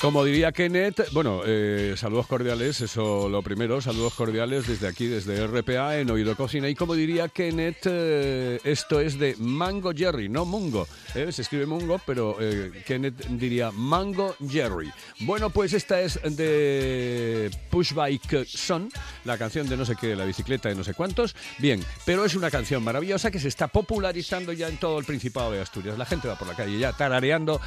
Como 0.00 0.24
diría 0.24 0.52
Kenneth, 0.52 1.10
bueno, 1.10 1.42
eh, 1.44 1.94
saludos 1.96 2.28
cordiales, 2.28 2.80
eso 2.80 3.28
lo 3.28 3.42
primero, 3.42 3.80
saludos 3.80 4.14
cordiales 4.14 4.68
desde 4.68 4.86
aquí, 4.86 5.06
desde 5.06 5.44
RPA 5.44 5.98
en 5.98 6.08
Oído 6.08 6.36
Cocina. 6.36 6.68
Y 6.68 6.76
como 6.76 6.94
diría 6.94 7.28
Kenneth, 7.28 7.86
eh, 7.86 8.60
esto 8.62 9.00
es 9.00 9.18
de 9.18 9.34
Mango 9.38 9.90
Jerry, 9.92 10.28
no 10.28 10.44
Mungo. 10.44 10.86
eh, 11.16 11.32
se 11.32 11.42
escribe 11.42 11.66
Mungo, 11.66 12.00
pero 12.06 12.38
Kenneth 12.86 13.26
diría 13.30 13.72
Mango 13.72 14.36
Jerry. 14.48 14.88
Bueno, 15.20 15.50
pues 15.50 15.72
esta 15.72 16.00
es 16.00 16.20
de 16.36 17.50
Push 17.68 17.92
Bike 17.92 18.46
Son, 18.46 18.88
la 19.24 19.36
canción 19.36 19.68
de 19.68 19.76
no 19.76 19.84
sé 19.84 19.96
qué, 20.00 20.14
la 20.14 20.24
bicicleta 20.24 20.68
de 20.68 20.76
no 20.76 20.84
sé 20.84 20.94
cuántos. 20.94 21.34
Bien, 21.58 21.84
pero 22.06 22.24
es 22.24 22.36
una 22.36 22.52
canción 22.52 22.84
maravillosa 22.84 23.32
que 23.32 23.40
se 23.40 23.48
está 23.48 23.66
popularizando 23.66 24.52
ya 24.52 24.68
en 24.68 24.76
todo 24.76 25.00
el 25.00 25.04
Principado 25.04 25.50
de 25.50 25.60
Asturias. 25.60 25.98
La 25.98 26.06
gente 26.06 26.28
va 26.28 26.38
por 26.38 26.46
la 26.46 26.54
calle 26.54 26.78
ya 26.78 26.92
tarareando. 26.92 27.60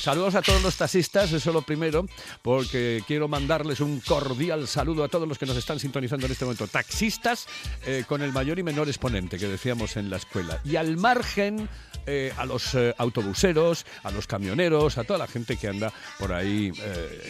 Saludos 0.00 0.34
a 0.34 0.42
todos 0.42 0.62
los 0.62 0.76
taxistas, 0.76 1.32
eso 1.32 1.52
lo 1.52 1.62
primero, 1.62 2.06
porque 2.42 3.02
quiero 3.06 3.28
mandarles 3.28 3.80
un 3.80 4.00
cordial 4.00 4.66
saludo 4.66 5.04
a 5.04 5.08
todos 5.08 5.28
los 5.28 5.38
que 5.38 5.46
nos 5.46 5.56
están 5.56 5.78
sintonizando 5.78 6.26
en 6.26 6.32
este 6.32 6.44
momento. 6.44 6.66
Taxistas 6.66 7.46
eh, 7.86 8.04
con 8.06 8.22
el 8.22 8.32
mayor 8.32 8.58
y 8.58 8.62
menor 8.62 8.88
exponente 8.88 9.38
que 9.38 9.46
decíamos 9.46 9.96
en 9.96 10.10
la 10.10 10.16
escuela. 10.16 10.60
Y 10.64 10.76
al 10.76 10.96
margen, 10.96 11.68
eh, 12.06 12.32
a 12.36 12.44
los 12.44 12.74
eh, 12.74 12.94
autobuseros, 12.98 13.86
a 14.02 14.10
los 14.10 14.26
camioneros, 14.26 14.98
a 14.98 15.04
toda 15.04 15.18
la 15.18 15.26
gente 15.26 15.56
que 15.56 15.68
anda 15.68 15.92
por 16.18 16.32
ahí 16.32 16.72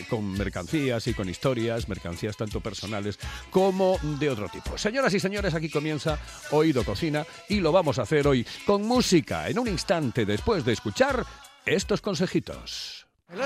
con 0.08 0.32
mercancías 0.32 1.06
y 1.06 1.14
con 1.14 1.28
historias, 1.28 1.88
mercancías 1.88 2.36
tanto 2.36 2.60
personales 2.60 3.18
como 3.50 3.98
de 4.18 4.30
otro 4.30 4.48
tipo. 4.48 4.78
Señoras 4.78 5.14
y 5.14 5.20
señores, 5.20 5.54
aquí 5.54 5.68
comienza 5.68 6.18
Oído 6.50 6.84
Cocina 6.84 7.26
y 7.48 7.60
lo 7.60 7.72
vamos 7.72 7.97
a 7.98 8.02
hacer 8.02 8.26
hoy 8.26 8.46
con 8.66 8.82
música 8.86 9.48
en 9.48 9.58
un 9.58 9.68
instante 9.68 10.24
después 10.24 10.64
de 10.64 10.72
escuchar 10.72 11.24
estos 11.66 12.00
consejitos. 12.00 13.06
Hello, 13.30 13.44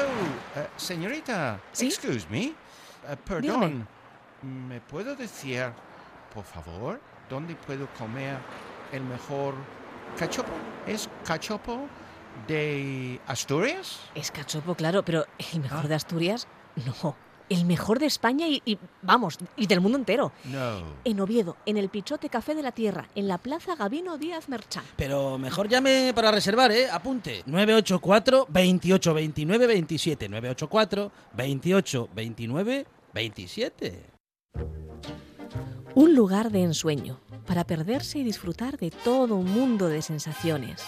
eh, 0.57 0.69
señorita. 0.77 1.61
¿Sí? 1.73 1.87
Excuse 1.87 2.27
me. 2.31 2.45
Eh, 2.45 2.55
perdón. 3.25 3.87
¿Me 4.43 4.81
puedo 4.81 5.15
decir, 5.17 5.65
por 6.35 6.45
favor, 6.45 7.01
dónde 7.29 7.55
puedo 7.55 7.87
comer 7.99 8.37
el 8.93 9.03
mejor 9.05 9.55
cachopo? 10.19 10.53
¿Es 10.87 11.09
cachopo 11.25 11.89
de 12.47 13.21
Asturias? 13.27 14.01
Es 14.15 14.31
cachopo, 14.31 14.75
claro, 14.75 15.05
pero 15.05 15.27
el 15.53 15.61
mejor 15.61 15.85
Ah. 15.85 15.89
de 15.89 15.95
Asturias, 15.95 16.47
no. 17.03 17.17
El 17.49 17.65
mejor 17.65 17.99
de 17.99 18.07
España 18.07 18.49
y, 18.49 18.63
y, 18.65 18.79
vamos, 19.03 19.39
y 19.57 19.67
del 19.67 19.81
mundo 19.81 19.99
entero. 19.99 20.33
No. 20.45 20.83
En 21.05 21.21
Oviedo, 21.21 21.57
en 21.67 21.77
el 21.77 21.89
Pichote 21.89 22.29
Café 22.29 22.55
de 22.55 22.63
la 22.63 22.73
Tierra, 22.73 23.09
en 23.15 23.29
la 23.29 23.39
Plaza 23.39 23.77
Gabino 23.77 24.19
Díaz 24.19 24.49
Merchán. 24.49 24.85
Pero 24.97 25.39
mejor 25.39 25.69
llame 25.69 26.13
para 26.15 26.31
reservar, 26.31 26.73
¿eh? 26.73 26.89
Apunte. 26.91 27.43
984 27.47 28.47
28 28.49 29.15
29 29.15 29.67
27. 29.67 30.29
984 30.29 31.13
28 31.35 32.09
29 32.15 32.87
27. 33.13 34.13
Un 35.95 36.15
lugar 36.15 36.51
de 36.51 36.63
ensueño, 36.63 37.21
para 37.47 37.65
perderse 37.65 38.19
y 38.19 38.25
disfrutar 38.25 38.79
de 38.79 38.91
todo 38.91 39.37
un 39.37 39.53
mundo 39.53 39.89
de 39.89 40.01
sensaciones. 40.01 40.83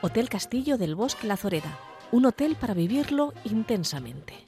Hotel 0.00 0.30
Castillo 0.30 0.78
del 0.78 0.94
Bosque 0.94 1.26
La 1.26 1.36
Zoreda, 1.36 1.78
un 2.10 2.24
hotel 2.24 2.56
para 2.56 2.72
vivirlo 2.72 3.34
intensamente. 3.44 4.47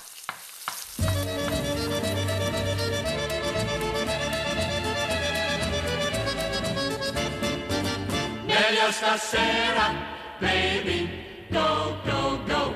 Medias 8.81 8.99
casera, 8.99 9.93
baby, 10.39 11.07
go, 11.51 11.95
go, 12.03 12.39
go. 12.47 12.73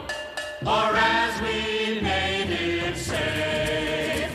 Or 0.63 0.95
as 0.95 1.41
we 1.41 1.99
natives 1.99 3.01
say. 3.01 4.27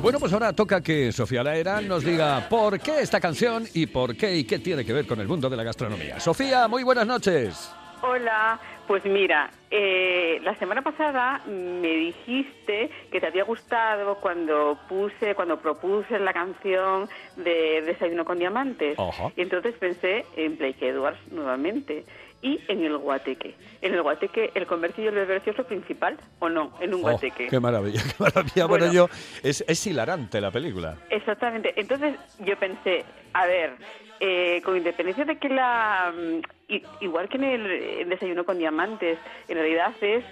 Bueno, 0.00 0.18
pues 0.18 0.32
ahora 0.32 0.52
toca 0.52 0.80
que 0.80 1.12
Sofía 1.12 1.44
Laera 1.44 1.80
nos 1.80 2.02
diga 2.02 2.48
por 2.48 2.80
qué 2.80 3.00
esta 3.00 3.20
canción 3.20 3.66
y 3.74 3.86
por 3.86 4.16
qué 4.16 4.36
y 4.36 4.44
qué 4.44 4.58
tiene 4.58 4.84
que 4.84 4.92
ver 4.92 5.06
con 5.06 5.20
el 5.20 5.28
mundo 5.28 5.48
de 5.50 5.56
la 5.56 5.62
gastronomía. 5.62 6.18
Sofía, 6.18 6.66
muy 6.68 6.82
buenas 6.82 7.06
noches. 7.06 7.70
Hola, 8.00 8.58
pues 8.88 9.04
mira, 9.04 9.50
eh, 9.74 10.38
la 10.42 10.54
semana 10.56 10.82
pasada 10.82 11.40
me 11.46 11.88
dijiste 11.88 12.90
que 13.10 13.20
te 13.20 13.26
había 13.26 13.44
gustado 13.44 14.16
cuando 14.16 14.78
puse, 14.86 15.34
cuando 15.34 15.58
propuse 15.60 16.18
la 16.18 16.34
canción 16.34 17.08
de 17.36 17.80
Desayuno 17.80 18.26
con 18.26 18.38
Diamantes. 18.38 18.98
Ajá. 18.98 19.32
Y 19.34 19.40
entonces 19.40 19.74
pensé 19.78 20.26
en 20.36 20.58
Blake 20.58 20.86
Edwards 20.86 21.18
nuevamente 21.32 22.04
y 22.42 22.60
en 22.68 22.84
el 22.84 22.98
guateque. 22.98 23.54
En 23.80 23.94
el 23.94 24.02
guateque, 24.02 24.50
el 24.54 24.66
comercio 24.66 25.04
y 25.04 25.06
el 25.06 25.14
bebercio 25.14 25.52
es 25.52 25.58
lo 25.58 25.64
principal, 25.64 26.16
¿o 26.40 26.48
no? 26.48 26.72
En 26.80 26.92
un 26.92 27.00
Oh, 27.00 27.02
guateque. 27.10 27.46
qué 27.48 27.60
maravilla, 27.60 28.00
qué 28.08 28.14
maravilla. 28.22 28.66
Bueno, 28.66 28.86
Bueno. 28.86 28.92
yo, 28.92 29.08
es, 29.42 29.64
es 29.66 29.86
hilarante 29.86 30.40
la 30.40 30.50
película. 30.50 30.96
Exactamente. 31.08 31.72
Entonces 31.76 32.16
yo 32.40 32.56
pensé, 32.58 33.04
a 33.32 33.46
ver, 33.46 33.74
eh, 34.20 34.60
con 34.64 34.76
independencia 34.76 35.24
de 35.24 35.36
que 35.38 35.48
la... 35.48 36.12
mm, 36.14 36.40
Igual 37.00 37.28
que 37.28 37.36
en 37.36 37.44
el, 37.44 38.08
Desayuno 38.08 38.44
con 38.44 38.56
Diamantes, 38.56 39.18
en 39.46 39.56
realidad 39.58 39.92
es 40.00 40.24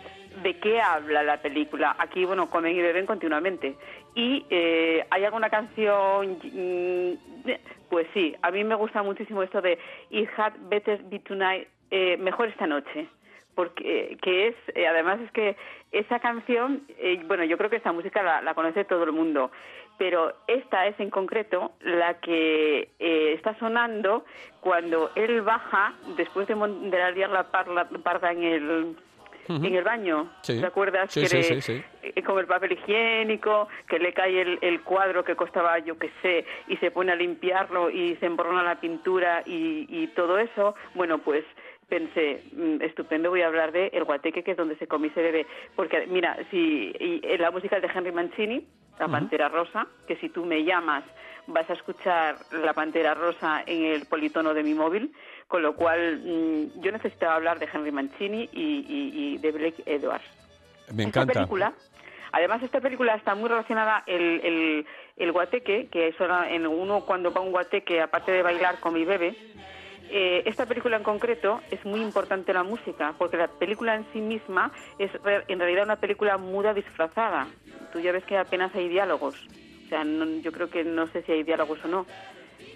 de 0.42 0.58
qué 0.58 0.80
habla 0.80 1.22
la 1.22 1.36
película. 1.42 1.94
Aquí, 1.98 2.24
bueno, 2.24 2.48
comen 2.48 2.74
y 2.74 2.80
beben 2.80 3.04
continuamente. 3.04 3.74
Y 4.14 4.46
eh, 4.50 5.04
hay 5.10 5.24
alguna 5.24 5.50
canción... 5.50 6.38
mm, 6.42 7.50
Pues 7.90 8.06
sí, 8.14 8.34
a 8.40 8.50
mí 8.50 8.64
me 8.64 8.74
gusta 8.76 9.02
muchísimo 9.02 9.42
esto 9.42 9.60
de 9.60 9.78
It 10.10 10.28
had 10.36 10.52
better 10.70 11.02
be 11.10 11.18
tonight, 11.18 11.66
eh, 11.90 12.16
mejor 12.18 12.48
esta 12.48 12.66
noche 12.66 13.06
porque 13.54 14.16
que 14.22 14.48
es 14.48 14.54
eh, 14.74 14.86
además 14.86 15.20
es 15.20 15.30
que 15.32 15.56
esa 15.92 16.20
canción 16.20 16.82
eh, 16.98 17.20
bueno 17.26 17.44
yo 17.44 17.58
creo 17.58 17.68
que 17.68 17.76
esta 17.76 17.92
música 17.92 18.22
la, 18.22 18.40
la 18.42 18.54
conoce 18.54 18.84
todo 18.84 19.02
el 19.04 19.12
mundo 19.12 19.50
pero 19.98 20.32
esta 20.46 20.86
es 20.86 20.98
en 21.00 21.10
concreto 21.10 21.72
la 21.80 22.14
que 22.20 22.88
eh, 22.98 23.32
está 23.34 23.58
sonando 23.58 24.24
cuando 24.60 25.10
él 25.14 25.42
baja 25.42 25.92
después 26.16 26.46
de, 26.48 26.54
de 26.54 27.12
liar 27.12 27.30
la 27.30 27.50
parla- 27.50 27.88
parda 28.02 28.32
en 28.32 28.42
el 28.44 28.96
en 29.48 29.64
el 29.74 29.82
baño. 29.82 30.30
Sí. 30.42 30.60
¿te 30.60 30.66
acuerdas 30.66 31.10
Sí, 31.12 31.22
que 31.22 31.26
sí, 31.60 31.74
le- 32.02 32.12
eh, 32.14 32.22
con 32.22 32.38
el 32.38 32.46
papel 32.46 32.70
higiénico, 32.70 33.66
que 33.88 33.98
le 33.98 34.12
cae 34.12 34.40
el, 34.40 34.58
el 34.62 34.80
cuadro 34.82 35.24
que 35.24 35.34
costaba, 35.34 35.76
yo 35.80 35.98
qué 35.98 36.08
sé, 36.22 36.44
y 36.68 36.76
se 36.76 36.92
pone 36.92 37.10
a 37.10 37.16
limpiarlo 37.16 37.90
y 37.90 38.14
se 38.20 38.26
emborrona 38.26 38.62
la 38.62 38.78
pintura 38.78 39.42
y, 39.44 39.86
y 39.88 40.06
todo 40.14 40.38
eso, 40.38 40.76
bueno, 40.94 41.18
pues 41.18 41.44
pensé, 41.90 42.42
mm, 42.52 42.80
estupendo, 42.80 43.28
voy 43.28 43.42
a 43.42 43.48
hablar 43.48 43.72
de 43.72 43.88
El 43.88 44.04
Guateque, 44.04 44.42
que 44.42 44.52
es 44.52 44.56
donde 44.56 44.76
se 44.76 44.86
come 44.86 45.08
y 45.08 45.10
se 45.10 45.20
bebe. 45.20 45.46
Porque, 45.76 46.06
mira, 46.06 46.38
si 46.50 46.92
y, 46.98 47.20
eh, 47.22 47.36
la 47.36 47.50
música 47.50 47.76
es 47.76 47.82
de 47.82 47.90
Henry 47.94 48.12
Mancini, 48.12 48.66
La 48.98 49.08
Pantera 49.08 49.48
Rosa, 49.48 49.86
que 50.06 50.16
si 50.16 50.28
tú 50.30 50.46
me 50.46 50.64
llamas 50.64 51.04
vas 51.46 51.68
a 51.68 51.72
escuchar 51.72 52.38
La 52.52 52.72
Pantera 52.74 53.12
Rosa 53.14 53.62
en 53.66 53.84
el 53.84 54.06
politono 54.06 54.54
de 54.54 54.62
mi 54.62 54.72
móvil, 54.72 55.12
con 55.48 55.62
lo 55.62 55.74
cual 55.74 56.20
mm, 56.24 56.80
yo 56.80 56.92
necesitaba 56.92 57.34
hablar 57.34 57.58
de 57.58 57.68
Henry 57.72 57.90
Mancini 57.90 58.48
y, 58.52 58.84
y- 58.88 59.34
y 59.34 59.38
de 59.38 59.50
Blake 59.52 59.82
Edwards. 59.84 60.24
Me 60.94 61.04
Esta 61.04 61.20
encanta. 61.22 61.32
película, 61.34 61.72
además 62.32 62.62
esta 62.62 62.80
película 62.80 63.14
está 63.16 63.34
muy 63.34 63.48
relacionada 63.48 64.04
el, 64.06 64.40
el, 64.44 64.86
el 65.16 65.32
guateque, 65.32 65.88
que 65.90 66.14
era 66.18 66.50
en 66.50 66.66
uno 66.66 67.00
cuando 67.04 67.32
va 67.32 67.40
a 67.40 67.44
un 67.44 67.50
guateque, 67.52 68.00
aparte 68.00 68.30
de 68.32 68.42
bailar 68.42 68.78
con 68.80 68.94
mi 68.94 69.04
bebé, 69.04 69.34
eh, 70.10 70.42
esta 70.46 70.66
película 70.66 70.96
en 70.96 71.02
concreto 71.02 71.60
es 71.70 71.84
muy 71.84 72.00
importante 72.00 72.52
la 72.52 72.62
música, 72.62 73.14
porque 73.18 73.36
la 73.36 73.48
película 73.48 73.94
en 73.94 74.04
sí 74.12 74.20
misma 74.20 74.72
es 74.98 75.12
re- 75.22 75.44
en 75.48 75.58
realidad 75.58 75.84
una 75.84 75.96
película 75.96 76.36
muda 76.36 76.74
disfrazada. 76.74 77.46
Tú 77.92 78.00
ya 78.00 78.12
ves 78.12 78.24
que 78.24 78.36
apenas 78.36 78.74
hay 78.74 78.88
diálogos. 78.88 79.34
O 79.86 79.88
sea, 79.88 80.04
no- 80.04 80.40
yo 80.42 80.52
creo 80.52 80.68
que 80.70 80.84
no 80.84 81.06
sé 81.08 81.22
si 81.22 81.32
hay 81.32 81.42
diálogos 81.42 81.78
o 81.84 81.88
no. 81.88 82.06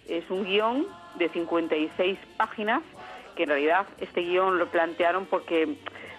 Es 0.08 0.28
un 0.30 0.44
guion 0.44 0.86
de 1.18 1.28
56 1.28 2.18
páginas 2.36 2.82
que 3.36 3.44
en 3.44 3.48
realidad 3.48 3.86
este 4.00 4.20
guion 4.22 4.58
lo 4.58 4.66
plantearon 4.66 5.26
porque 5.26 5.76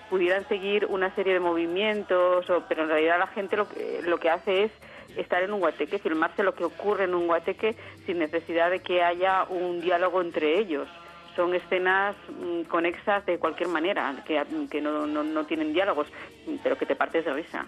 pudieran 0.10 0.48
seguir 0.48 0.86
una 0.86 1.14
serie 1.16 1.34
de 1.34 1.40
movimientos, 1.40 2.50
o, 2.50 2.64
pero 2.68 2.84
en 2.84 2.90
realidad 2.90 3.20
la 3.20 3.28
gente 3.28 3.56
lo 3.58 3.68
que, 3.70 4.02
lo 4.04 4.20
que 4.20 4.30
hace 4.30 4.64
es 4.66 4.72
estar 5.18 5.42
en 5.44 5.54
un 5.54 5.60
guateque, 5.62 5.98
filmarse 6.00 6.44
lo 6.44 6.54
que 6.56 6.66
ocurre 6.66 7.06
en 7.06 7.16
un 7.16 7.28
guateque 7.28 7.76
sin 8.06 8.20
necesidad 8.20 8.70
de 8.70 8.82
que 8.82 9.02
haya 9.02 9.46
un 9.50 9.80
diálogo 9.82 10.22
entre 10.22 10.60
ellos. 10.60 10.88
Son 11.36 11.54
escenas 11.54 12.16
mm, 12.30 12.62
conexas 12.64 13.26
de 13.26 13.38
cualquier 13.38 13.70
manera, 13.70 14.24
que, 14.26 14.42
que 14.70 14.82
no, 14.82 15.06
no, 15.06 15.24
no 15.24 15.46
tienen 15.46 15.74
diálogos, 15.74 16.08
pero 16.64 16.78
que 16.78 16.86
te 16.86 16.96
partes 16.96 17.26
de 17.26 17.34
risa. 17.34 17.66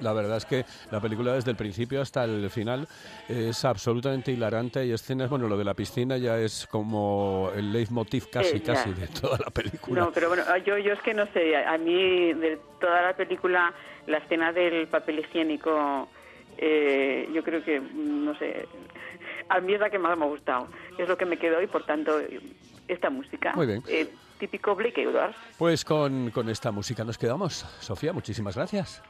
La 0.00 0.12
verdad 0.12 0.38
es 0.38 0.46
que 0.46 0.64
la 0.90 1.00
película 1.00 1.34
desde 1.34 1.50
el 1.50 1.56
principio 1.56 2.00
hasta 2.00 2.24
el 2.24 2.48
final 2.50 2.88
es 3.28 3.64
absolutamente 3.64 4.32
hilarante. 4.32 4.80
Hay 4.80 4.92
escenas, 4.92 5.28
bueno, 5.28 5.48
lo 5.48 5.56
de 5.56 5.64
la 5.64 5.74
piscina 5.74 6.16
ya 6.16 6.38
es 6.38 6.66
como 6.66 7.50
el 7.54 7.72
leitmotiv 7.72 8.30
casi, 8.30 8.56
Eh, 8.56 8.62
casi 8.62 8.92
de 8.92 9.06
toda 9.08 9.38
la 9.38 9.50
película. 9.50 10.00
No, 10.00 10.12
pero 10.12 10.28
bueno, 10.28 10.42
yo, 10.64 10.78
yo 10.78 10.92
es 10.92 11.00
que 11.02 11.12
no 11.14 11.26
sé, 11.32 11.56
a 11.56 11.76
mí 11.76 12.32
de 12.32 12.58
toda 12.80 13.02
la 13.02 13.12
película, 13.14 13.72
la 14.06 14.18
escena 14.18 14.52
del 14.52 14.86
papel 14.88 15.18
higiénico, 15.18 16.08
eh, 16.56 17.28
yo 17.34 17.42
creo 17.42 17.62
que, 17.64 17.80
mm, 17.80 18.24
no 18.24 18.38
sé, 18.38 18.66
a 19.48 19.60
mí 19.60 19.74
es 19.74 19.80
la 19.80 19.90
que 19.90 19.98
más 19.98 20.16
me 20.16 20.24
ha 20.24 20.28
gustado. 20.28 20.68
Es 20.96 21.08
lo 21.08 21.16
que 21.16 21.26
me 21.26 21.36
quedó 21.36 21.60
y 21.60 21.66
por 21.66 21.84
tanto, 21.84 22.18
esta 22.88 23.10
música. 23.10 23.52
Muy 23.54 23.66
bien. 23.66 23.82
eh, 23.88 24.12
típico 24.38 24.74
Blake 24.74 25.02
Edwards. 25.02 25.36
Pues 25.58 25.84
con, 25.84 26.30
con 26.30 26.48
esta 26.48 26.70
música 26.72 27.04
nos 27.04 27.18
quedamos. 27.18 27.66
Sofía, 27.80 28.12
muchísimas 28.12 28.56
gracias. 28.56 29.02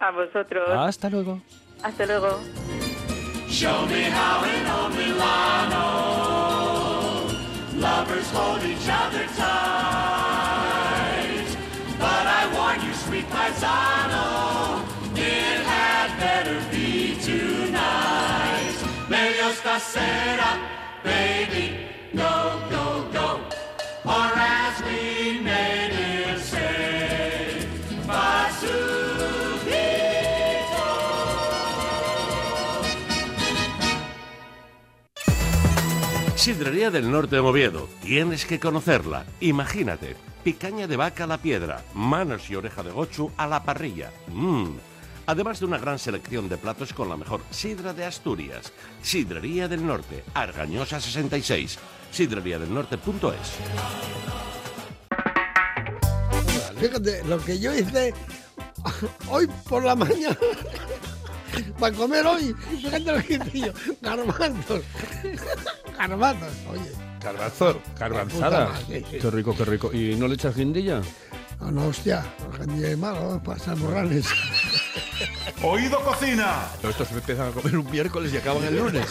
A 0.00 0.10
vosotros. 0.10 0.68
Hasta 0.70 1.08
luego. 1.10 1.40
Hasta 1.82 2.06
luego. 2.06 2.38
Show 3.48 3.86
me 3.86 4.04
how 4.10 4.44
in 4.44 4.66
old 4.66 4.94
Milano 4.96 5.84
lovers 7.80 8.30
hold 8.32 8.62
each 8.64 8.88
other 8.88 9.26
tight. 9.36 11.46
But 11.98 12.26
I 12.26 12.46
warn 12.54 12.80
you, 12.86 12.92
sweet 12.94 13.26
paisano, 13.30 14.82
it 15.16 15.60
had 15.66 16.16
better 16.20 16.60
be 16.70 17.16
tonight. 17.20 18.76
Meglio 19.08 19.50
stasera, 19.50 20.58
baby, 21.02 21.87
Sidrería 36.48 36.90
del 36.90 37.10
Norte 37.10 37.36
de 37.36 37.40
Oviedo. 37.40 37.90
Tienes 38.02 38.46
que 38.46 38.58
conocerla. 38.58 39.26
Imagínate. 39.40 40.16
Picaña 40.42 40.86
de 40.86 40.96
vaca 40.96 41.24
a 41.24 41.26
la 41.26 41.36
piedra, 41.36 41.84
manos 41.92 42.48
y 42.48 42.54
oreja 42.54 42.82
de 42.82 42.90
gochu 42.90 43.30
a 43.36 43.46
la 43.46 43.62
parrilla. 43.62 44.10
Mmm. 44.28 44.78
Además 45.26 45.60
de 45.60 45.66
una 45.66 45.76
gran 45.76 45.98
selección 45.98 46.48
de 46.48 46.56
platos 46.56 46.94
con 46.94 47.10
la 47.10 47.18
mejor 47.18 47.42
sidra 47.50 47.92
de 47.92 48.06
Asturias. 48.06 48.72
Sidrería 49.02 49.68
del 49.68 49.86
Norte, 49.86 50.24
Argañosa 50.32 51.02
66. 51.02 51.78
Sidreriadelnorte.es. 52.12 53.52
Fíjate, 56.80 57.24
lo 57.24 57.44
que 57.44 57.58
yo 57.58 57.74
hice 57.74 58.14
hoy 59.28 59.46
por 59.68 59.84
la 59.84 59.94
mañana 59.94 60.38
para 61.78 61.94
comer 61.94 62.26
hoy, 62.26 62.54
fíjate 62.70 63.00
lo 63.00 63.22
que 63.22 63.34
hice 63.34 63.60
yo, 63.66 63.72
garbanzos, 64.00 64.82
garbanzos, 65.98 66.52
oye. 66.70 66.92
Garbanzo, 67.20 67.80
garbanzada. 67.98 68.66
Puta 68.66 68.80
madre. 68.80 69.02
Qué 69.02 69.30
rico, 69.30 69.54
qué 69.56 69.64
rico. 69.64 69.92
¿Y 69.92 70.14
no 70.16 70.28
le 70.28 70.34
echas 70.34 70.56
guindilla? 70.56 71.02
No, 71.60 71.72
no, 71.72 71.86
hostia, 71.88 72.24
el 72.60 72.84
es 72.84 72.96
malo, 72.96 73.42
pasar 73.42 73.76
morrales. 73.76 74.26
Oído 75.62 76.00
Cocina. 76.04 76.68
Estos 76.82 77.10
empiezan 77.10 77.48
a 77.48 77.50
comer 77.50 77.76
un 77.76 77.90
miércoles 77.90 78.32
y 78.32 78.36
acaban 78.36 78.62
el 78.64 78.76
lunes. 78.76 79.06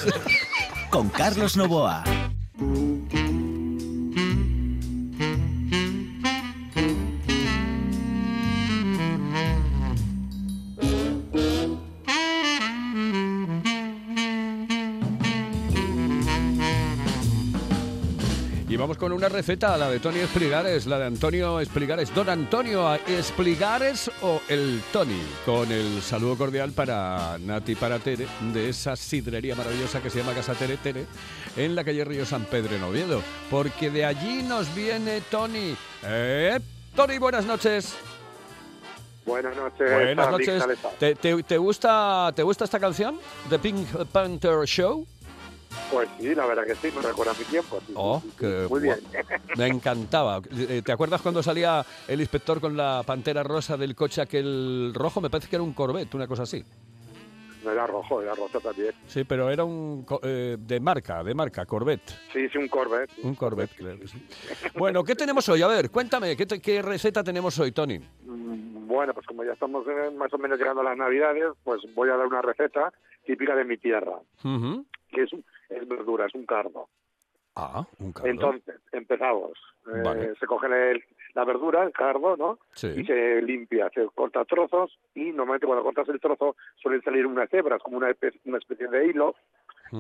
Con 0.89 1.09
Carlos 1.09 1.57
Novoa. 1.57 2.03
Vamos 18.97 18.99
con 18.99 19.11
una 19.11 19.29
receta, 19.29 19.77
la 19.77 19.89
de 19.89 19.99
Tony 19.99 20.19
Espligares, 20.19 20.85
la 20.87 20.97
de 20.97 21.05
Antonio 21.05 21.59
Espligares. 21.59 22.13
Don 22.13 22.29
Antonio 22.29 22.95
Espligares 22.95 24.09
o 24.21 24.41
el 24.47 24.81
Tony, 24.91 25.21
con 25.45 25.71
el 25.71 26.01
saludo 26.01 26.37
cordial 26.37 26.71
para 26.71 27.37
Nati 27.39 27.75
para 27.75 27.99
Tere, 27.99 28.27
de 28.53 28.69
esa 28.69 28.95
sidrería 28.95 29.55
maravillosa 29.55 30.01
que 30.01 30.09
se 30.09 30.19
llama 30.19 30.33
Casa 30.33 30.53
Tere 30.53 30.77
Tere, 30.77 31.05
en 31.55 31.75
la 31.75 31.83
calle 31.83 32.03
Río 32.05 32.25
San 32.25 32.45
Pedro 32.45 32.75
en 32.75 32.83
Oviedo. 32.83 33.21
Porque 33.49 33.89
de 33.89 34.05
allí 34.05 34.43
nos 34.43 34.73
viene 34.73 35.21
Tony. 35.29 35.75
Eh, 36.03 36.59
Tony, 36.95 37.17
buenas 37.17 37.45
noches. 37.45 37.95
Buenas 39.25 39.55
noches. 39.55 39.91
Buenas 39.91 40.31
noches. 40.31 40.47
¿qué 40.47 40.59
tal 40.59 40.71
estás? 40.71 40.95
¿Te, 40.95 41.15
te, 41.15 41.43
te 41.43 41.57
gusta, 41.57 42.31
¿Te 42.35 42.43
gusta 42.43 42.63
esta 42.63 42.79
canción? 42.79 43.19
The 43.49 43.59
Pink 43.59 43.87
Panther 44.11 44.65
Show. 44.65 45.05
Pues 45.91 46.09
sí, 46.19 46.35
la 46.35 46.45
verdad 46.45 46.65
que 46.65 46.75
sí, 46.75 46.89
me 46.95 47.01
recuerda 47.01 47.31
a 47.33 47.37
mi 47.37 47.45
tiempo. 47.45 47.79
sí, 47.85 47.93
Oh, 47.95 48.19
sí, 48.21 48.29
sí, 48.29 48.35
qué 48.39 48.67
Muy 48.69 48.81
bien. 48.81 48.99
Me 49.57 49.67
encantaba. 49.67 50.41
Eh, 50.51 50.81
¿Te 50.83 50.91
acuerdas 50.91 51.21
cuando 51.21 51.41
salía 51.41 51.85
el 52.07 52.19
inspector 52.19 52.59
con 52.59 52.75
la 52.75 53.03
pantera 53.05 53.43
rosa 53.43 53.77
del 53.77 53.95
coche 53.95 54.21
aquel 54.21 54.91
rojo? 54.93 55.21
Me 55.21 55.29
parece 55.29 55.49
que 55.49 55.55
era 55.55 55.63
un 55.63 55.73
Corvette, 55.73 56.13
una 56.15 56.27
cosa 56.27 56.43
así. 56.43 56.63
No 57.63 57.71
era 57.71 57.87
rojo, 57.87 58.21
era 58.21 58.33
rosa 58.35 58.59
también. 58.59 58.93
Sí, 59.07 59.23
pero 59.23 59.49
era 59.49 59.63
un 59.63 60.05
eh, 60.23 60.57
de 60.59 60.79
marca, 60.79 61.23
de 61.23 61.33
marca, 61.33 61.65
Corvette. 61.65 62.11
Sí, 62.31 62.47
sí, 62.49 62.57
un 62.57 62.67
Corvette. 62.67 63.11
Un 63.23 63.35
Corvette, 63.35 63.75
claro 63.75 63.99
que 63.99 64.07
sí. 64.07 64.17
Bueno, 64.75 65.03
¿qué 65.03 65.15
tenemos 65.15 65.47
hoy? 65.49 65.61
A 65.61 65.67
ver, 65.67 65.89
cuéntame, 65.89 66.35
¿qué, 66.37 66.45
te- 66.45 66.61
qué 66.61 66.81
receta 66.81 67.23
tenemos 67.23 67.57
hoy, 67.59 67.71
Tony? 67.71 67.99
Mm, 68.25 68.87
Bueno, 68.87 69.13
pues 69.13 69.25
como 69.25 69.43
ya 69.43 69.51
estamos 69.53 69.85
eh, 69.87 70.11
más 70.17 70.33
o 70.33 70.37
menos 70.37 70.57
llegando 70.57 70.81
a 70.81 70.85
las 70.85 70.97
Navidades, 70.97 71.45
pues 71.63 71.81
voy 71.93 72.09
a 72.09 72.15
dar 72.15 72.25
una 72.27 72.41
receta 72.41 72.91
típica 73.25 73.53
de 73.55 73.65
mi 73.65 73.77
tierra, 73.77 74.13
Ujú. 74.43 74.85
que 75.11 75.23
es, 75.23 75.33
un- 75.33 75.43
es 75.69 75.87
verdura, 75.87 76.25
es 76.25 76.35
un 76.35 76.45
cardo. 76.45 76.89
Ah, 77.55 77.85
un 77.99 78.13
cardo. 78.13 78.29
Entonces, 78.29 78.75
empezamos. 78.91 79.53
Eh. 79.87 80.33
Se 80.39 80.45
coge 80.45 80.67
el- 80.91 81.03
la 81.33 81.43
verdura, 81.43 81.83
el 81.83 81.91
cardo, 81.91 82.35
¿no? 82.37 82.59
Sí. 82.73 82.87
Y 82.95 83.03
se 83.05 83.41
limpia, 83.41 83.89
se 83.93 84.05
corta 84.13 84.45
trozos 84.45 84.99
y 85.15 85.31
normalmente 85.31 85.65
cuando 85.65 85.83
cortas 85.83 86.07
el 86.09 86.19
trozo 86.19 86.55
suelen 86.75 87.01
salir 87.03 87.25
unas 87.25 87.51
hebras, 87.53 87.81
como 87.81 87.97
una 87.97 88.09
especie, 88.11 88.39
una 88.45 88.57
especie 88.59 88.87
de 88.87 89.07
hilo, 89.07 89.35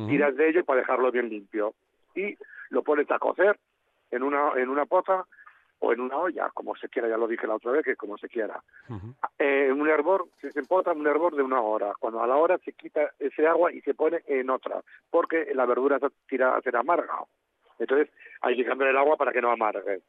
tiras 0.07 0.35
de 0.35 0.49
ello 0.49 0.65
para 0.65 0.81
dejarlo 0.81 1.11
bien 1.11 1.29
limpio. 1.29 1.73
Y 2.15 2.37
lo 2.69 2.83
pones 2.83 3.09
a 3.11 3.19
cocer 3.19 3.57
en 4.11 4.23
una, 4.23 4.51
en 4.57 4.69
una 4.69 4.85
pota 4.85 5.25
o 5.79 5.93
en 5.93 6.01
una 6.01 6.17
olla, 6.17 6.49
como 6.53 6.75
se 6.75 6.89
quiera, 6.89 7.07
ya 7.07 7.17
lo 7.17 7.27
dije 7.27 7.47
la 7.47 7.55
otra 7.55 7.71
vez, 7.71 7.85
que 7.85 7.95
como 7.95 8.17
se 8.17 8.27
quiera. 8.27 8.61
Eh, 9.37 9.71
un 9.71 9.87
hervor, 9.87 10.27
se 10.41 10.51
se 10.51 10.59
empota 10.59 10.91
un 10.91 11.05
hervor 11.05 11.35
de 11.35 11.43
una 11.43 11.61
hora. 11.61 11.93
Cuando 11.99 12.21
a 12.21 12.27
la 12.27 12.35
hora 12.35 12.57
se 12.59 12.73
quita 12.73 13.11
ese 13.19 13.45
agua 13.45 13.71
y 13.71 13.81
se 13.81 13.93
pone 13.93 14.21
en 14.27 14.49
otra, 14.49 14.81
porque 15.09 15.51
la 15.53 15.65
verdura 15.65 15.99
se 15.99 16.07
tira 16.27 16.55
a 16.55 16.61
ser 16.61 16.75
amarga. 16.75 17.19
Entonces 17.79 18.09
hay 18.41 18.55
que 18.55 18.65
cambiar 18.65 18.89
el 18.89 18.97
agua 18.97 19.17
para 19.17 19.31
que 19.31 19.41
no 19.41 19.51
amargue. 19.51 20.01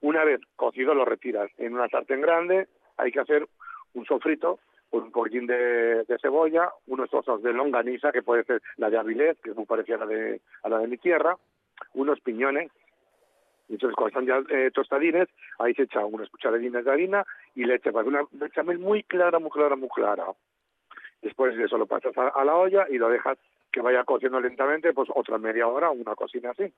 Una 0.00 0.24
vez 0.24 0.40
cocido 0.56 0.94
lo 0.94 1.04
retiras 1.04 1.50
en 1.58 1.74
una 1.74 1.88
sartén 1.88 2.20
grande, 2.20 2.68
hay 2.96 3.12
que 3.12 3.20
hacer 3.20 3.48
un 3.94 4.04
sofrito 4.04 4.58
con 4.90 5.04
un 5.04 5.12
poquitín 5.12 5.46
de, 5.46 6.04
de 6.04 6.18
cebolla, 6.20 6.70
unos 6.86 7.10
trozos 7.10 7.42
de 7.42 7.52
longaniza, 7.52 8.12
que 8.12 8.22
puede 8.22 8.44
ser 8.44 8.62
la 8.76 8.90
de 8.90 8.98
Avilés, 8.98 9.38
que 9.42 9.50
es 9.50 9.56
muy 9.56 9.66
parecida 9.66 9.96
a 9.96 10.00
la 10.00 10.06
de, 10.06 10.40
a 10.62 10.68
la 10.68 10.78
de 10.78 10.88
mi 10.88 10.98
tierra, 10.98 11.36
unos 11.94 12.20
piñones, 12.20 12.70
entonces 13.68 13.96
cuando 13.96 14.20
están 14.20 14.26
ya 14.26 14.56
eh, 14.56 14.70
tostadines, 14.72 15.28
ahí 15.58 15.74
se 15.74 15.82
echa 15.82 16.04
unas 16.04 16.30
cucharadinas 16.30 16.84
de 16.84 16.90
harina 16.90 17.24
y 17.54 17.64
leche, 17.64 17.92
para 17.92 18.08
una 18.08 18.22
bechamel 18.32 18.78
muy 18.78 19.02
clara, 19.02 19.38
muy 19.38 19.50
clara, 19.50 19.76
muy 19.76 19.88
clara. 19.88 20.26
Después 21.22 21.56
de 21.56 21.64
eso 21.64 21.78
lo 21.78 21.86
pasas 21.86 22.16
a, 22.16 22.28
a 22.28 22.44
la 22.44 22.54
olla 22.54 22.86
y 22.88 22.98
lo 22.98 23.08
dejas 23.08 23.38
que 23.72 23.80
vaya 23.80 24.04
cociendo 24.04 24.40
lentamente, 24.40 24.92
pues 24.92 25.08
otra 25.14 25.38
media 25.38 25.66
hora, 25.66 25.90
una 25.90 26.14
cocina 26.14 26.50
así. 26.50 26.72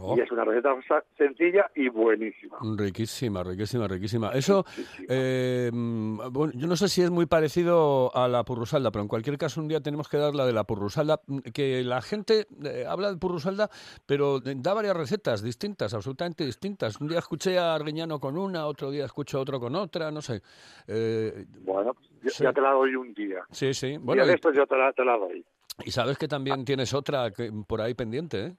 Oh. 0.00 0.16
Y 0.16 0.20
es 0.20 0.30
una 0.32 0.44
receta 0.44 0.74
sencilla 1.16 1.70
y 1.76 1.88
buenísima. 1.88 2.58
Riquísima, 2.76 3.44
riquísima, 3.44 3.86
riquísima. 3.86 4.30
Eso, 4.32 4.64
eh, 5.08 5.70
mm, 5.72 6.32
bueno, 6.32 6.52
yo 6.56 6.66
no 6.66 6.74
sé 6.74 6.88
si 6.88 7.00
es 7.02 7.10
muy 7.10 7.26
parecido 7.26 8.10
a 8.16 8.26
la 8.26 8.42
purrusalda, 8.44 8.90
pero 8.90 9.02
en 9.02 9.08
cualquier 9.08 9.38
caso 9.38 9.60
un 9.60 9.68
día 9.68 9.80
tenemos 9.80 10.08
que 10.08 10.16
dar 10.16 10.34
la 10.34 10.46
de 10.46 10.52
la 10.52 10.64
purrusalda, 10.64 11.20
mm, 11.28 11.38
que 11.54 11.84
la 11.84 12.02
gente 12.02 12.48
eh, 12.64 12.84
habla 12.88 13.12
de 13.12 13.18
purrusalda, 13.18 13.70
pero 14.04 14.38
eh, 14.38 14.54
da 14.56 14.74
varias 14.74 14.96
recetas 14.96 15.42
distintas, 15.44 15.94
absolutamente 15.94 16.44
distintas. 16.44 17.00
Un 17.00 17.06
día 17.06 17.20
escuché 17.20 17.56
a 17.58 17.74
Arguiñano 17.76 18.18
con 18.18 18.36
una, 18.36 18.66
otro 18.66 18.90
día 18.90 19.04
escucho 19.04 19.38
a 19.38 19.42
otro 19.42 19.60
con 19.60 19.76
otra, 19.76 20.10
no 20.10 20.20
sé. 20.22 20.42
Eh, 20.88 21.46
Bueno, 21.60 21.94
Sí. 22.26 22.42
ya 22.42 22.52
te 22.52 22.60
la 22.60 22.70
doy 22.72 22.96
un 22.96 23.12
día. 23.14 23.44
sí, 23.50 23.72
sí. 23.74 23.96
Bueno, 24.00 24.24
y, 24.24 24.28
después 24.28 24.56
yo 24.56 24.66
te 24.66 24.76
la, 24.76 24.92
te 24.92 25.04
la 25.04 25.16
doy. 25.18 25.44
y 25.84 25.90
sabes 25.90 26.16
que 26.18 26.26
también 26.26 26.64
tienes 26.64 26.94
otra 26.94 27.30
que, 27.30 27.52
por 27.66 27.80
ahí 27.80 27.94
pendiente, 27.94 28.46
¿eh? 28.46 28.56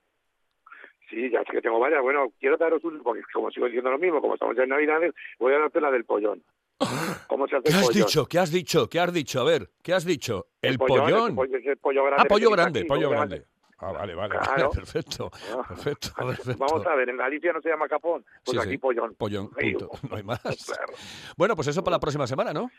Sí, 1.10 1.30
ya 1.30 1.40
sé 1.44 1.52
que 1.52 1.62
tengo 1.62 1.80
varias. 1.80 2.02
Bueno, 2.02 2.32
quiero 2.40 2.58
daros 2.58 2.84
un, 2.84 3.02
porque 3.04 3.22
como 3.34 3.52
sigo 3.52 3.66
diciendo 3.68 3.92
lo 3.92 4.00
mismo, 4.00 4.22
como 4.22 4.34
estamos 4.34 4.56
ya 4.56 4.64
en 4.64 4.70
Navidades, 4.70 5.14
voy 5.40 5.54
a 5.54 5.60
darte 5.60 5.80
la 5.82 5.92
del 5.92 6.06
pollón. 6.06 6.44
¿Cómo 7.28 7.48
se 7.48 7.56
hace 7.58 7.64
¿Qué 7.64 7.70
el 7.70 7.76
has 7.80 7.88
pollón? 7.88 8.06
dicho? 8.06 8.26
¿Qué 8.28 8.40
has 8.40 8.52
dicho? 8.52 8.90
¿Qué 8.90 9.00
has 9.00 9.14
dicho? 9.14 9.40
A 9.42 9.44
ver, 9.44 9.70
¿qué 9.84 9.94
has 9.94 10.06
dicho? 10.06 10.48
El, 10.62 10.78
pollón, 10.78 11.36
pollón. 11.36 11.36
pollo- 11.82 12.04
grande 12.06 12.16
ah, 12.18 12.26
pollo 12.28 12.50
grande, 12.52 12.80
aquí, 12.80 12.88
pollo 12.88 13.10
grande. 13.10 13.46
Ah, 13.78 13.92
vale, 13.92 14.16
vale, 14.16 14.36
vale, 14.36 14.48
Claro. 14.56 14.70
perfecto, 14.72 15.30
perfecto, 15.68 16.10
perfecto. 16.18 16.58
Vamos 16.58 16.86
a 16.88 16.96
ver, 16.96 17.10
en 17.10 17.18
Galicia 17.18 17.52
no 17.54 17.62
se 17.62 17.70
llama 17.70 17.88
capón, 17.90 18.26
pues 18.46 18.58
Sí, 18.58 18.62
aquí 18.62 18.72
sí. 18.72 18.78
pollón. 18.78 19.16
Pollón, 19.16 19.50
punto. 19.50 19.90
No 20.10 20.16
hay 20.16 20.24
más. 20.24 20.42
claro. 20.42 20.94
Bueno, 21.38 21.56
pues 21.56 21.68
eso 21.68 21.84
para 21.84 21.96
la 21.96 22.00
próxima 22.00 22.26
semana, 22.26 22.54
¿no? 22.54 22.72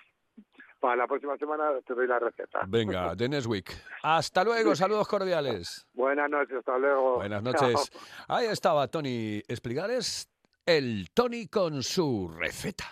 Para 0.81 0.97
la 0.97 1.07
próxima 1.07 1.37
semana 1.39 1.71
te 1.87 1.95
doy 1.95 2.07
la 2.07 2.19
receta. 2.19 2.61
Venga, 2.67 3.15
de 3.17 3.29
next 3.29 3.47
week. 3.47 3.73
Hasta 4.03 4.45
luego, 4.45 4.75
saludos 4.77 5.09
cordiales. 5.09 5.87
Buenas 5.95 6.29
noches, 6.31 6.59
hasta 6.59 6.79
luego. 6.79 7.17
Buenas 7.17 7.43
Chao. 7.43 7.53
noches. 7.71 7.91
Ahí 8.29 8.47
estaba 8.47 8.87
Tony 8.89 9.39
Explicares, 9.49 10.29
el 10.67 11.09
Tony 11.15 11.47
con 11.47 11.83
su 11.83 12.29
receta. 12.29 12.85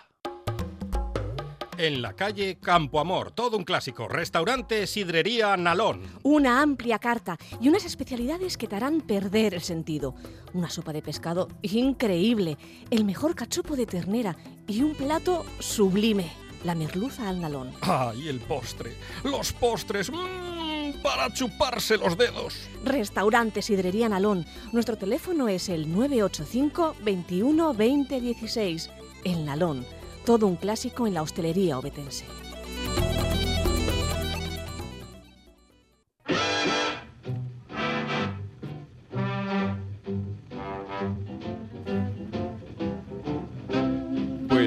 En 1.77 2.01
la 2.01 2.13
calle 2.13 2.57
Campo 2.61 3.01
Amor, 3.01 3.31
todo 3.31 3.57
un 3.57 3.65
clásico. 3.65 4.07
Restaurante 4.07 4.87
Sidrería 4.87 5.57
Nalón. 5.57 6.03
Una 6.23 6.61
amplia 6.61 6.99
carta 6.99 7.35
y 7.59 7.67
unas 7.67 7.83
especialidades 7.83 8.57
que 8.57 8.67
te 8.67 8.77
harán 8.77 9.01
perder 9.01 9.53
el 9.53 9.61
sentido. 9.61 10.15
Una 10.53 10.69
sopa 10.69 10.93
de 10.93 11.01
pescado 11.01 11.49
increíble, 11.63 12.57
el 12.91 13.03
mejor 13.03 13.35
cachopo 13.35 13.75
de 13.75 13.85
ternera 13.85 14.37
y 14.67 14.83
un 14.83 14.95
plato 14.95 15.43
sublime, 15.59 16.31
la 16.65 16.75
merluza 16.75 17.29
al 17.29 17.39
nalón. 17.39 17.71
¡Ay, 17.81 18.27
el 18.27 18.39
postre! 18.39 18.95
¡Los 19.23 19.53
postres! 19.53 20.11
¡Mmm! 20.11 21.01
Para 21.03 21.31
chuparse 21.31 21.97
los 21.97 22.17
dedos. 22.17 22.55
Restaurante 22.83 23.61
Sidrería 23.61 24.09
Nalón. 24.09 24.45
Nuestro 24.71 24.97
teléfono 24.97 25.47
es 25.47 25.69
el 25.69 25.91
985 25.91 26.95
21 27.03 27.73
20 27.75 28.21
16. 28.21 28.89
El 29.23 29.45
Nalón. 29.45 29.85
Todo 30.25 30.47
un 30.47 30.55
clásico 30.55 31.05
en 31.05 31.13
la 31.13 31.21
hostelería 31.21 31.77
obetense. 31.77 32.25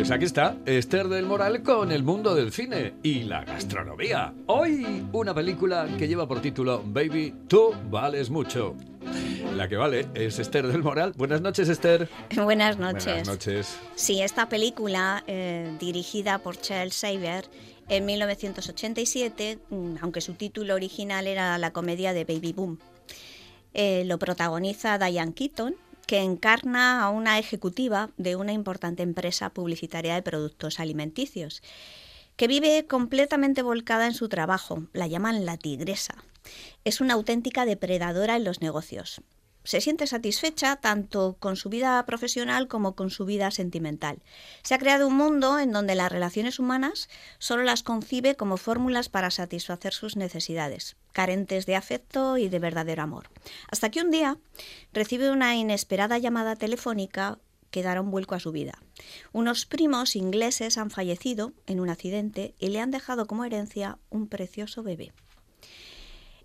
Pues 0.08 0.16
aquí 0.16 0.24
está, 0.24 0.56
Esther 0.64 1.08
del 1.08 1.26
Moral 1.26 1.62
con 1.62 1.92
el 1.92 2.02
mundo 2.02 2.34
del 2.34 2.50
cine 2.50 2.94
y 3.02 3.24
la 3.24 3.44
gastronomía. 3.44 4.32
Hoy 4.46 5.06
una 5.12 5.34
película 5.34 5.86
que 5.98 6.08
lleva 6.08 6.26
por 6.26 6.40
título 6.40 6.82
Baby, 6.82 7.34
tú 7.46 7.74
vales 7.90 8.30
mucho. 8.30 8.74
La 9.54 9.68
que 9.68 9.76
vale 9.76 10.08
es 10.14 10.38
Esther 10.38 10.66
del 10.66 10.82
Moral. 10.82 11.12
Buenas 11.14 11.42
noches, 11.42 11.68
Esther. 11.68 12.08
Buenas 12.42 12.78
noches. 12.78 13.04
Buenas 13.04 13.28
noches. 13.28 13.78
Sí, 13.96 14.22
esta 14.22 14.48
película, 14.48 15.24
eh, 15.26 15.70
dirigida 15.78 16.38
por 16.38 16.58
Charles 16.58 16.94
Saber 16.94 17.44
en 17.90 18.06
1987, 18.06 19.58
mm, 19.68 19.96
aunque 20.00 20.22
su 20.22 20.32
título 20.32 20.74
original 20.74 21.26
era 21.26 21.58
la 21.58 21.70
comedia 21.72 22.14
de 22.14 22.24
Baby 22.24 22.54
Boom, 22.54 22.78
eh, 23.74 24.04
lo 24.06 24.18
protagoniza 24.18 24.96
Diane 24.96 25.34
Keaton, 25.34 25.76
que 26.08 26.22
encarna 26.22 27.04
a 27.04 27.10
una 27.10 27.38
ejecutiva 27.38 28.08
de 28.16 28.34
una 28.34 28.54
importante 28.54 29.02
empresa 29.02 29.50
publicitaria 29.50 30.14
de 30.14 30.22
productos 30.22 30.80
alimenticios, 30.80 31.62
que 32.36 32.48
vive 32.48 32.86
completamente 32.86 33.60
volcada 33.60 34.06
en 34.06 34.14
su 34.14 34.30
trabajo. 34.30 34.84
La 34.94 35.06
llaman 35.06 35.44
la 35.44 35.58
tigresa. 35.58 36.14
Es 36.86 37.02
una 37.02 37.12
auténtica 37.12 37.66
depredadora 37.66 38.36
en 38.36 38.44
los 38.44 38.62
negocios. 38.62 39.20
Se 39.68 39.82
siente 39.82 40.06
satisfecha 40.06 40.76
tanto 40.76 41.36
con 41.38 41.54
su 41.54 41.68
vida 41.68 42.02
profesional 42.06 42.68
como 42.68 42.94
con 42.94 43.10
su 43.10 43.26
vida 43.26 43.50
sentimental. 43.50 44.22
Se 44.62 44.72
ha 44.72 44.78
creado 44.78 45.06
un 45.06 45.14
mundo 45.14 45.58
en 45.58 45.72
donde 45.72 45.94
las 45.94 46.10
relaciones 46.10 46.58
humanas 46.58 47.10
solo 47.38 47.64
las 47.64 47.82
concibe 47.82 48.34
como 48.34 48.56
fórmulas 48.56 49.10
para 49.10 49.30
satisfacer 49.30 49.92
sus 49.92 50.16
necesidades, 50.16 50.96
carentes 51.12 51.66
de 51.66 51.76
afecto 51.76 52.38
y 52.38 52.48
de 52.48 52.58
verdadero 52.58 53.02
amor. 53.02 53.28
Hasta 53.70 53.90
que 53.90 54.00
un 54.00 54.10
día 54.10 54.38
recibe 54.94 55.30
una 55.30 55.54
inesperada 55.54 56.16
llamada 56.16 56.56
telefónica 56.56 57.38
que 57.70 57.82
dará 57.82 58.00
un 58.00 58.10
vuelco 58.10 58.34
a 58.34 58.40
su 58.40 58.52
vida. 58.52 58.78
Unos 59.32 59.66
primos 59.66 60.16
ingleses 60.16 60.78
han 60.78 60.90
fallecido 60.90 61.52
en 61.66 61.80
un 61.80 61.90
accidente 61.90 62.54
y 62.58 62.68
le 62.68 62.80
han 62.80 62.90
dejado 62.90 63.26
como 63.26 63.44
herencia 63.44 63.98
un 64.08 64.28
precioso 64.28 64.82
bebé. 64.82 65.12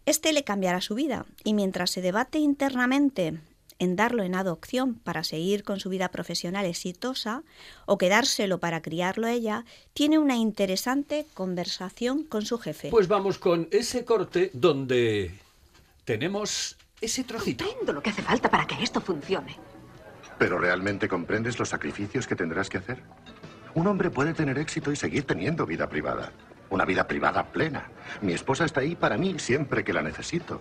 Este 0.05 0.33
le 0.33 0.43
cambiará 0.43 0.81
su 0.81 0.95
vida 0.95 1.25
y 1.43 1.53
mientras 1.53 1.91
se 1.91 2.01
debate 2.01 2.37
internamente 2.37 3.39
en 3.79 3.95
darlo 3.95 4.23
en 4.23 4.35
adopción 4.35 4.95
para 4.95 5.23
seguir 5.23 5.63
con 5.63 5.79
su 5.79 5.89
vida 5.89 6.09
profesional 6.09 6.65
exitosa 6.65 7.43
o 7.85 7.97
quedárselo 7.97 8.59
para 8.59 8.81
criarlo 8.81 9.27
ella, 9.27 9.65
tiene 9.93 10.19
una 10.19 10.35
interesante 10.35 11.25
conversación 11.33 12.23
con 12.23 12.45
su 12.45 12.59
jefe. 12.59 12.89
Pues 12.89 13.07
vamos 13.07 13.39
con 13.39 13.67
ese 13.71 14.03
corte 14.03 14.51
donde 14.53 15.39
tenemos 16.05 16.77
ese 16.99 17.23
trocito. 17.23 17.65
Comprendo 17.65 17.93
lo 17.93 18.03
que 18.03 18.09
hace 18.09 18.21
falta 18.21 18.49
para 18.49 18.67
que 18.67 18.81
esto 18.83 18.99
funcione. 18.99 19.57
¿Pero 20.37 20.57
realmente 20.57 21.07
comprendes 21.07 21.59
los 21.59 21.69
sacrificios 21.69 22.27
que 22.27 22.35
tendrás 22.35 22.69
que 22.69 22.77
hacer? 22.77 23.01
Un 23.73 23.87
hombre 23.87 24.09
puede 24.09 24.33
tener 24.33 24.57
éxito 24.59 24.91
y 24.91 24.95
seguir 24.95 25.23
teniendo 25.23 25.65
vida 25.65 25.87
privada. 25.87 26.31
Una 26.73 26.85
vida 26.85 27.07
privada 27.07 27.43
plena. 27.43 27.83
Mi 28.21 28.33
esposa 28.33 28.65
está 28.65 28.79
ahí 28.81 28.95
para 28.95 29.15
mí 29.15 29.37
siempre 29.37 29.83
que 29.83 29.93
la 29.93 30.01
necesito. 30.01 30.59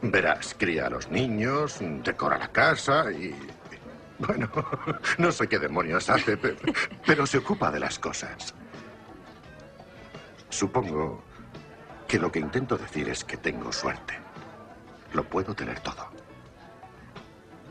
Verás, 0.00 0.54
cría 0.56 0.86
a 0.86 0.90
los 0.90 1.10
niños, 1.10 1.78
decora 2.04 2.38
la 2.38 2.46
casa 2.52 3.10
y... 3.10 3.34
Bueno, 4.20 4.48
no 5.18 5.32
sé 5.32 5.48
qué 5.48 5.58
demonios 5.58 6.08
hace, 6.10 6.36
pe- 6.36 6.54
pero 7.04 7.26
se 7.26 7.38
ocupa 7.38 7.72
de 7.72 7.80
las 7.80 7.98
cosas. 7.98 8.54
Supongo 10.48 11.24
que 12.06 12.20
lo 12.20 12.30
que 12.30 12.38
intento 12.38 12.76
decir 12.78 13.08
es 13.08 13.24
que 13.24 13.36
tengo 13.36 13.72
suerte. 13.72 14.14
Lo 15.12 15.24
puedo 15.24 15.54
tener 15.56 15.80
todo. 15.80 16.06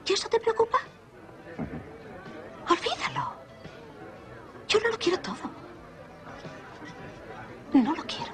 ¿Y 0.06 0.12
eso 0.12 0.28
te 0.28 0.42
preocupa? 0.42 0.80
Olvídalo. 2.70 3.34
Yo 4.68 4.78
no 4.82 4.90
lo 4.90 4.98
quiero 5.00 5.22
todo. 5.22 5.65
No 7.76 7.94
lo 7.94 8.04
quiero. 8.06 8.32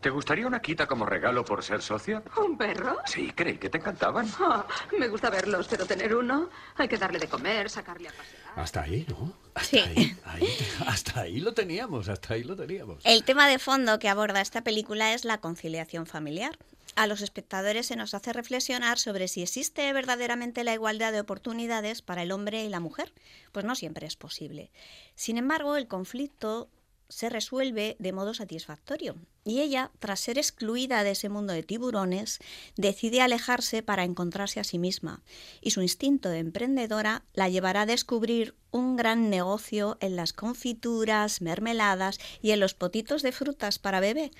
¿Te 0.00 0.10
gustaría 0.10 0.46
una 0.46 0.60
quita 0.60 0.86
como 0.86 1.06
regalo 1.06 1.44
por 1.44 1.64
ser 1.64 1.80
socio? 1.80 2.22
¿Un 2.36 2.56
perro? 2.56 2.98
Sí, 3.06 3.32
creí 3.34 3.56
que 3.56 3.70
te 3.70 3.78
encantaban. 3.78 4.28
Ah, 4.38 4.66
me 4.98 5.08
gusta 5.08 5.30
verlos, 5.30 5.66
pero 5.68 5.86
tener 5.86 6.14
uno 6.14 6.50
hay 6.76 6.86
que 6.86 6.98
darle 6.98 7.18
de 7.18 7.28
comer, 7.28 7.70
sacarle 7.70 8.08
a 8.10 8.12
pasear. 8.12 8.42
Hasta 8.56 8.82
ahí, 8.82 9.06
¿no? 9.08 9.32
Sí. 9.62 9.80
Ahí, 10.26 10.56
hasta 10.86 11.22
ahí 11.22 11.40
lo 11.40 11.54
teníamos, 11.54 12.08
hasta 12.08 12.34
ahí 12.34 12.44
lo 12.44 12.54
teníamos. 12.54 13.04
El 13.04 13.24
tema 13.24 13.48
de 13.48 13.58
fondo 13.58 13.98
que 13.98 14.08
aborda 14.10 14.42
esta 14.42 14.62
película 14.62 15.14
es 15.14 15.24
la 15.24 15.38
conciliación 15.38 16.06
familiar. 16.06 16.56
A 16.96 17.06
los 17.06 17.20
espectadores 17.20 17.86
se 17.86 17.94
nos 17.94 18.14
hace 18.14 18.32
reflexionar 18.32 18.98
sobre 18.98 19.28
si 19.28 19.42
existe 19.42 19.92
verdaderamente 19.92 20.64
la 20.64 20.72
igualdad 20.72 21.12
de 21.12 21.20
oportunidades 21.20 22.00
para 22.00 22.22
el 22.22 22.32
hombre 22.32 22.64
y 22.64 22.70
la 22.70 22.80
mujer. 22.80 23.12
Pues 23.52 23.66
no 23.66 23.74
siempre 23.74 24.06
es 24.06 24.16
posible. 24.16 24.70
Sin 25.14 25.36
embargo, 25.36 25.76
el 25.76 25.88
conflicto 25.88 26.70
se 27.08 27.28
resuelve 27.28 27.96
de 27.98 28.12
modo 28.12 28.34
satisfactorio. 28.34 29.16
Y 29.44 29.60
ella, 29.60 29.90
tras 29.98 30.20
ser 30.20 30.38
excluida 30.38 31.04
de 31.04 31.12
ese 31.12 31.28
mundo 31.28 31.52
de 31.52 31.62
tiburones, 31.62 32.38
decide 32.76 33.20
alejarse 33.20 33.82
para 33.82 34.04
encontrarse 34.04 34.60
a 34.60 34.64
sí 34.64 34.78
misma. 34.78 35.22
Y 35.60 35.70
su 35.70 35.82
instinto 35.82 36.28
de 36.28 36.38
emprendedora 36.38 37.24
la 37.32 37.48
llevará 37.48 37.82
a 37.82 37.86
descubrir 37.86 38.54
un 38.70 38.96
gran 38.96 39.30
negocio 39.30 39.96
en 40.00 40.16
las 40.16 40.32
confituras, 40.32 41.40
mermeladas 41.40 42.18
y 42.42 42.50
en 42.50 42.60
los 42.60 42.74
potitos 42.74 43.22
de 43.22 43.32
frutas 43.32 43.78
para 43.78 44.00
bebé, 44.00 44.30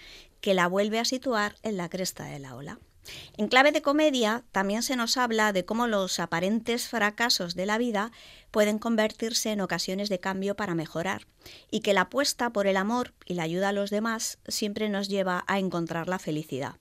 que 0.41 0.55
la 0.55 0.67
vuelve 0.67 0.99
a 0.99 1.05
situar 1.05 1.57
en 1.63 1.77
la 1.77 1.89
cresta 1.89 2.25
de 2.25 2.39
la 2.39 2.57
ola. 2.57 2.79
En 3.37 3.49
clave 3.49 3.73
de 3.73 3.83
comedia 3.83 4.45
también 4.53 4.83
se 4.83 4.97
nos 4.97 5.17
habla 5.17 5.53
de 5.53 5.65
cómo 5.65 5.87
los 5.87 6.19
aparentes 6.21 6.89
fracasos 6.89 7.55
de 7.55 7.67
la 7.67 7.79
vida 7.79 8.13
pueden 8.51 8.79
convertirse 8.79 9.51
en 9.53 9.61
ocasiones 9.61 10.09
de 10.09 10.21
cambio 10.21 10.57
para 10.57 10.75
mejorar 10.75 11.27
y 11.71 11.81
que 11.81 11.95
la 11.95 12.03
apuesta 12.03 12.51
por 12.51 12.67
el 12.67 12.77
amor 12.77 13.15
y 13.25 13.35
la 13.35 13.45
ayuda 13.45 13.71
a 13.71 13.73
los 13.73 13.91
demás 13.91 14.39
siempre 14.49 14.89
nos 14.89 15.09
lleva 15.09 15.45
a 15.47 15.59
encontrar 15.59 16.09
la 16.09 16.19
felicidad. 16.19 16.77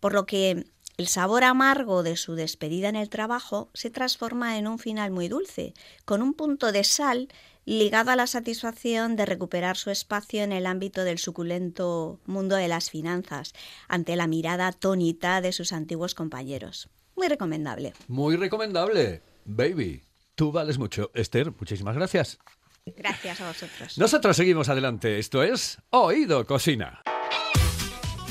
Por 0.00 0.12
lo 0.12 0.26
que 0.26 0.66
el 0.96 1.08
sabor 1.08 1.42
amargo 1.42 2.04
de 2.04 2.16
su 2.16 2.36
despedida 2.36 2.88
en 2.88 2.94
el 2.94 3.08
trabajo 3.08 3.68
se 3.74 3.90
transforma 3.90 4.58
en 4.58 4.68
un 4.68 4.78
final 4.78 5.10
muy 5.10 5.26
dulce, 5.26 5.74
con 6.04 6.22
un 6.22 6.34
punto 6.34 6.70
de 6.70 6.84
sal 6.84 7.28
ligado 7.64 8.10
a 8.10 8.16
la 8.16 8.26
satisfacción 8.26 9.16
de 9.16 9.26
recuperar 9.26 9.76
su 9.76 9.90
espacio 9.90 10.42
en 10.42 10.52
el 10.52 10.66
ámbito 10.66 11.04
del 11.04 11.18
suculento 11.18 12.20
mundo 12.26 12.56
de 12.56 12.68
las 12.68 12.90
finanzas, 12.90 13.52
ante 13.88 14.16
la 14.16 14.26
mirada 14.26 14.66
atónita 14.66 15.40
de 15.40 15.52
sus 15.52 15.72
antiguos 15.72 16.14
compañeros. 16.14 16.88
Muy 17.16 17.28
recomendable. 17.28 17.92
Muy 18.08 18.36
recomendable. 18.36 19.22
Baby, 19.44 20.02
tú 20.34 20.52
vales 20.52 20.78
mucho. 20.78 21.10
Esther, 21.14 21.52
muchísimas 21.58 21.94
gracias. 21.94 22.38
Gracias 22.86 23.40
a 23.40 23.48
vosotros. 23.48 23.96
Nosotros 23.98 24.36
seguimos 24.36 24.68
adelante. 24.68 25.18
Esto 25.18 25.42
es 25.42 25.78
Oído 25.90 26.46
Cocina. 26.46 27.02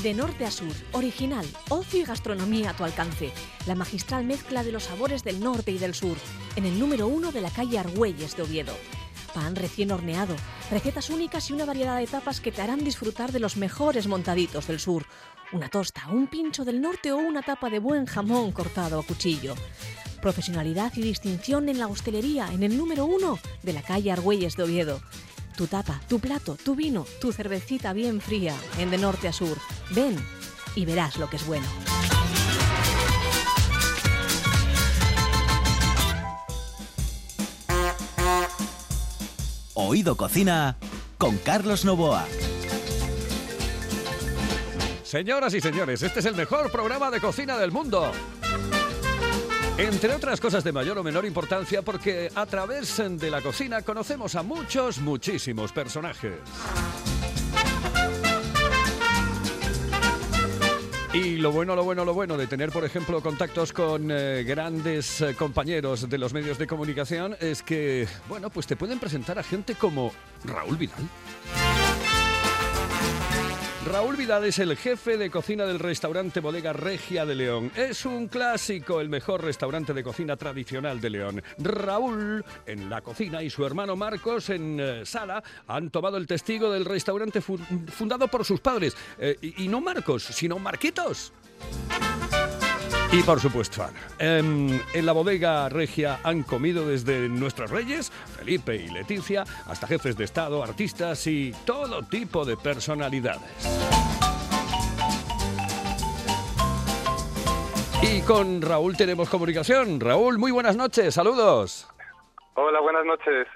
De 0.02 0.12
norte 0.12 0.44
a 0.44 0.50
sur, 0.50 0.72
original, 0.92 1.46
ocio 1.70 2.00
y 2.00 2.04
gastronomía 2.04 2.70
a 2.70 2.76
tu 2.76 2.84
alcance. 2.84 3.32
La 3.66 3.74
magistral 3.74 4.24
mezcla 4.26 4.62
de 4.62 4.70
los 4.70 4.84
sabores 4.84 5.24
del 5.24 5.40
norte 5.40 5.70
y 5.70 5.78
del 5.78 5.94
sur. 5.94 6.18
En 6.56 6.66
el 6.66 6.78
número 6.78 7.08
uno 7.08 7.32
de 7.32 7.40
la 7.40 7.50
calle 7.50 7.78
Argüelles 7.78 8.36
de 8.36 8.42
Oviedo. 8.42 8.74
Pan 9.34 9.56
recién 9.56 9.90
horneado, 9.90 10.36
recetas 10.70 11.10
únicas 11.10 11.50
y 11.50 11.52
una 11.52 11.64
variedad 11.64 11.98
de 11.98 12.06
tapas 12.06 12.40
que 12.40 12.52
te 12.52 12.62
harán 12.62 12.84
disfrutar 12.84 13.32
de 13.32 13.40
los 13.40 13.56
mejores 13.56 14.06
montaditos 14.06 14.68
del 14.68 14.78
sur. 14.78 15.04
Una 15.52 15.68
tosta, 15.68 16.06
un 16.10 16.28
pincho 16.28 16.64
del 16.64 16.80
norte 16.80 17.12
o 17.12 17.16
una 17.16 17.42
tapa 17.42 17.68
de 17.68 17.80
buen 17.80 18.06
jamón 18.06 18.52
cortado 18.52 19.00
a 19.00 19.02
cuchillo. 19.02 19.54
Profesionalidad 20.22 20.92
y 20.96 21.02
distinción 21.02 21.68
en 21.68 21.78
la 21.78 21.88
hostelería 21.88 22.48
en 22.52 22.62
el 22.62 22.78
número 22.78 23.04
uno 23.06 23.38
de 23.62 23.72
la 23.72 23.82
calle 23.82 24.12
Argüelles 24.12 24.56
de 24.56 24.62
Oviedo. 24.62 25.00
Tu 25.56 25.66
tapa, 25.66 26.00
tu 26.08 26.20
plato, 26.20 26.56
tu 26.56 26.74
vino, 26.74 27.04
tu 27.20 27.32
cervecita 27.32 27.92
bien 27.92 28.20
fría 28.20 28.56
en 28.78 28.90
de 28.90 28.98
norte 28.98 29.28
a 29.28 29.32
sur. 29.32 29.58
Ven 29.90 30.16
y 30.76 30.84
verás 30.84 31.18
lo 31.18 31.28
que 31.28 31.36
es 31.36 31.46
bueno. 31.46 31.66
Oído 39.86 40.16
Cocina 40.16 40.76
con 41.18 41.36
Carlos 41.36 41.84
Novoa. 41.84 42.24
Señoras 45.02 45.52
y 45.52 45.60
señores, 45.60 46.02
este 46.02 46.20
es 46.20 46.26
el 46.26 46.34
mejor 46.34 46.72
programa 46.72 47.10
de 47.10 47.20
cocina 47.20 47.58
del 47.58 47.70
mundo. 47.70 48.10
Entre 49.76 50.14
otras 50.14 50.40
cosas 50.40 50.64
de 50.64 50.72
mayor 50.72 50.96
o 50.96 51.04
menor 51.04 51.26
importancia 51.26 51.82
porque 51.82 52.30
a 52.34 52.46
través 52.46 52.96
de 52.96 53.30
la 53.30 53.42
cocina 53.42 53.82
conocemos 53.82 54.34
a 54.36 54.42
muchos, 54.42 55.00
muchísimos 55.00 55.70
personajes. 55.70 56.38
Y 61.14 61.36
lo 61.36 61.52
bueno, 61.52 61.76
lo 61.76 61.84
bueno, 61.84 62.04
lo 62.04 62.12
bueno 62.12 62.36
de 62.36 62.48
tener, 62.48 62.72
por 62.72 62.84
ejemplo, 62.84 63.20
contactos 63.20 63.72
con 63.72 64.10
eh, 64.10 64.42
grandes 64.42 65.20
eh, 65.20 65.36
compañeros 65.36 66.10
de 66.10 66.18
los 66.18 66.34
medios 66.34 66.58
de 66.58 66.66
comunicación 66.66 67.36
es 67.40 67.62
que, 67.62 68.08
bueno, 68.28 68.50
pues 68.50 68.66
te 68.66 68.74
pueden 68.74 68.98
presentar 68.98 69.38
a 69.38 69.44
gente 69.44 69.76
como 69.76 70.10
Raúl 70.44 70.76
Vidal. 70.76 71.08
Raúl 73.86 74.16
Vidal 74.16 74.44
es 74.44 74.58
el 74.60 74.76
jefe 74.78 75.18
de 75.18 75.30
cocina 75.30 75.66
del 75.66 75.78
restaurante 75.78 76.40
Bodega 76.40 76.72
Regia 76.72 77.26
de 77.26 77.34
León. 77.34 77.70
Es 77.76 78.06
un 78.06 78.28
clásico, 78.28 79.00
el 79.00 79.10
mejor 79.10 79.44
restaurante 79.44 79.92
de 79.92 80.02
cocina 80.02 80.36
tradicional 80.36 81.00
de 81.02 81.10
León. 81.10 81.42
Raúl 81.58 82.42
en 82.66 82.88
la 82.88 83.02
cocina 83.02 83.42
y 83.42 83.50
su 83.50 83.64
hermano 83.66 83.94
Marcos 83.94 84.48
en 84.48 84.78
eh, 84.80 85.02
sala 85.04 85.42
han 85.66 85.90
tomado 85.90 86.16
el 86.16 86.26
testigo 86.26 86.70
del 86.72 86.86
restaurante 86.86 87.42
fu- 87.42 87.58
fundado 87.88 88.26
por 88.28 88.44
sus 88.44 88.60
padres. 88.60 88.96
Eh, 89.18 89.36
y 89.58 89.68
no 89.68 89.80
Marcos, 89.82 90.22
sino 90.24 90.58
Marquitos. 90.58 91.32
Y 93.16 93.22
por 93.22 93.38
supuesto, 93.38 93.84
Ana. 93.84 94.00
Em, 94.18 94.80
en 94.92 95.06
la 95.06 95.12
bodega 95.12 95.68
regia 95.68 96.18
han 96.24 96.42
comido 96.42 96.88
desde 96.88 97.28
nuestros 97.28 97.70
reyes, 97.70 98.10
Felipe 98.10 98.74
y 98.74 98.88
Leticia, 98.88 99.44
hasta 99.68 99.86
jefes 99.86 100.16
de 100.16 100.24
Estado, 100.24 100.64
artistas 100.64 101.24
y 101.28 101.52
todo 101.64 102.02
tipo 102.02 102.44
de 102.44 102.56
personalidades. 102.56 103.40
Y 108.02 108.20
con 108.22 108.60
Raúl 108.60 108.96
tenemos 108.96 109.28
comunicación. 109.28 110.00
Raúl, 110.00 110.36
muy 110.36 110.50
buenas 110.50 110.74
noches, 110.74 111.14
saludos. 111.14 111.88
Hola, 112.54 112.80
buenas 112.80 113.04
noches. 113.06 113.46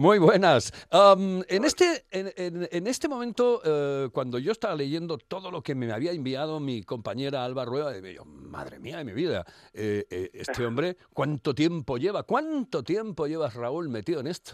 Muy 0.00 0.18
buenas. 0.18 0.72
En, 0.90 1.62
este, 1.62 2.06
en, 2.10 2.66
en- 2.72 2.86
este 2.86 3.06
momento, 3.06 3.60
eh, 3.62 4.08
cuando 4.10 4.38
yo 4.38 4.50
estaba 4.50 4.74
leyendo 4.74 5.18
todo 5.18 5.50
lo 5.50 5.60
que 5.60 5.74
me 5.74 5.92
había 5.92 6.12
enviado 6.12 6.58
mi 6.58 6.82
compañera 6.82 7.44
Alba 7.44 7.66
Rueda, 7.66 7.92
yo, 8.00 8.24
madre 8.24 8.78
mía 8.78 8.96
de 8.96 9.04
mi 9.04 9.12
vida, 9.12 9.44
eh, 9.74 10.06
eh, 10.10 10.30
este 10.32 10.64
hombre, 10.64 10.96
¿cuánto 11.12 11.54
tiempo 11.54 11.98
lleva? 11.98 12.22
¿Cuánto 12.22 12.82
tiempo 12.82 13.26
llevas, 13.26 13.54
Raúl, 13.54 13.90
metido 13.90 14.20
en 14.20 14.28
esto? 14.28 14.52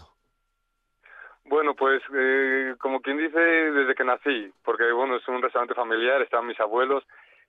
Bueno, 1.45 1.77
pues 1.77 2.03
eh, 2.13 2.75
como 2.81 3.01
quien 3.01 3.17
dice, 3.19 3.39
desde 3.39 3.95
que 3.95 4.03
nací, 4.03 4.53
porque 4.65 4.91
bueno, 4.91 5.15
es 5.15 5.29
un 5.29 5.41
restaurante 5.41 5.75
familiar, 5.75 6.23
estaban 6.23 6.49
mis 6.49 6.59
abuelos, 6.59 7.05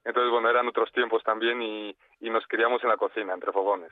entonces 0.06 0.30
bueno, 0.32 0.52
eran 0.52 0.68
otros 0.68 0.92
tiempos 0.92 1.24
también 1.24 1.64
y, 1.64 1.98
y 2.22 2.30
nos 2.30 2.46
criamos 2.46 2.84
en 2.84 2.90
la 2.90 2.98
cocina, 2.98 3.34
entre 3.34 3.52
fogones. 3.52 3.90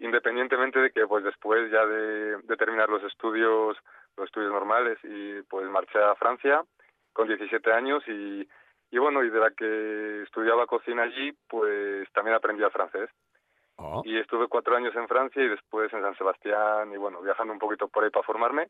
Independientemente 0.00 0.78
de 0.78 0.90
que 0.90 1.06
pues 1.06 1.24
después 1.24 1.70
ya 1.70 1.84
de, 1.86 2.38
de 2.38 2.56
terminar 2.56 2.88
los 2.88 3.02
estudios, 3.04 3.76
los 4.16 4.26
estudios 4.26 4.52
normales 4.52 4.98
y 5.04 5.42
pues 5.42 5.68
marché 5.68 5.98
a 6.02 6.14
Francia 6.16 6.64
con 7.12 7.28
17 7.28 7.72
años 7.72 8.02
y, 8.08 8.48
y 8.90 8.98
bueno, 8.98 9.22
y 9.22 9.30
de 9.30 9.38
la 9.38 9.50
que 9.50 10.22
estudiaba 10.22 10.66
cocina 10.66 11.02
allí, 11.02 11.32
pues 11.48 12.10
también 12.12 12.34
aprendí 12.34 12.62
el 12.62 12.70
francés. 12.70 13.10
Y 14.04 14.18
estuve 14.18 14.46
cuatro 14.46 14.76
años 14.76 14.94
en 14.94 15.08
Francia 15.08 15.42
y 15.42 15.48
después 15.48 15.90
en 15.94 16.02
San 16.02 16.14
Sebastián 16.16 16.92
y 16.92 16.98
bueno, 16.98 17.22
viajando 17.22 17.52
un 17.52 17.58
poquito 17.58 17.88
por 17.88 18.04
ahí 18.04 18.10
para 18.10 18.26
formarme 18.26 18.68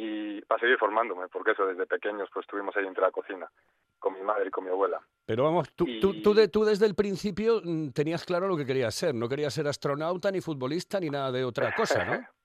y 0.00 0.40
para 0.42 0.60
seguir 0.60 0.78
formándome, 0.78 1.26
porque 1.28 1.50
eso 1.50 1.66
desde 1.66 1.84
pequeños 1.86 2.28
pues 2.32 2.44
estuvimos 2.44 2.74
ahí 2.76 2.86
entre 2.86 3.02
la 3.02 3.10
cocina, 3.10 3.50
con 3.98 4.14
mi 4.14 4.20
madre 4.22 4.46
y 4.46 4.50
con 4.50 4.62
mi 4.64 4.70
abuela. 4.70 5.00
Pero 5.26 5.42
vamos, 5.44 5.70
tú, 5.74 5.84
tú, 6.00 6.22
tú, 6.22 6.32
de- 6.34 6.46
tú 6.48 6.64
desde 6.64 6.86
el 6.86 6.94
principio 6.94 7.60
mm, 7.62 7.90
tenías 7.90 8.24
claro 8.24 8.46
lo 8.46 8.56
que 8.56 8.64
querías 8.64 8.94
ser. 8.94 9.12
No 9.14 9.28
querías 9.28 9.52
ser 9.52 9.66
astronauta, 9.66 10.30
ni 10.30 10.40
futbolista, 10.40 11.00
ni 11.00 11.10
nada 11.10 11.32
de 11.32 11.44
otra 11.44 11.74
cosa, 11.74 12.04
¿no? 12.04 12.12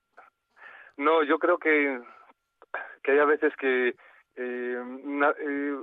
No, 0.97 1.23
yo 1.23 1.39
creo 1.39 1.57
que, 1.57 2.01
que 3.03 3.11
hay 3.11 3.19
a 3.19 3.25
veces 3.25 3.53
que 3.57 3.95
eh, 4.35 4.83
na- 5.03 5.33
eh, 5.39 5.75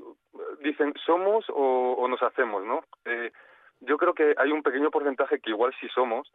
dicen 0.61 0.93
somos 1.07 1.45
o, 1.51 1.95
o 1.99 2.09
nos 2.09 2.23
hacemos, 2.23 2.65
¿no? 2.65 2.85
Eh, 3.05 3.33
yo 3.81 3.97
creo 3.97 4.15
que 4.15 4.35
hay 4.37 4.51
un 4.53 4.63
pequeño 4.63 4.91
porcentaje 4.91 5.41
que 5.41 5.51
igual 5.51 5.73
sí 5.81 5.89
somos, 5.95 6.31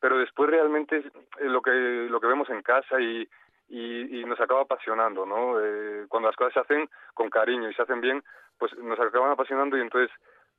pero 0.00 0.18
después 0.18 0.50
realmente 0.50 0.98
es 0.98 1.04
lo 1.40 1.60
que 1.62 1.70
lo 1.70 2.20
que 2.20 2.26
vemos 2.26 2.48
en 2.50 2.62
casa 2.62 3.00
y, 3.00 3.28
y, 3.68 4.20
y 4.20 4.24
nos 4.24 4.40
acaba 4.40 4.62
apasionando, 4.62 5.26
¿no? 5.26 5.60
Eh, 5.60 6.06
cuando 6.08 6.28
las 6.28 6.36
cosas 6.36 6.54
se 6.54 6.60
hacen 6.60 6.88
con 7.14 7.30
cariño 7.30 7.68
y 7.70 7.74
se 7.74 7.82
hacen 7.82 8.00
bien, 8.00 8.22
pues 8.58 8.76
nos 8.78 8.98
acaban 8.98 9.30
apasionando 9.30 9.76
y 9.76 9.80
entonces 9.80 10.10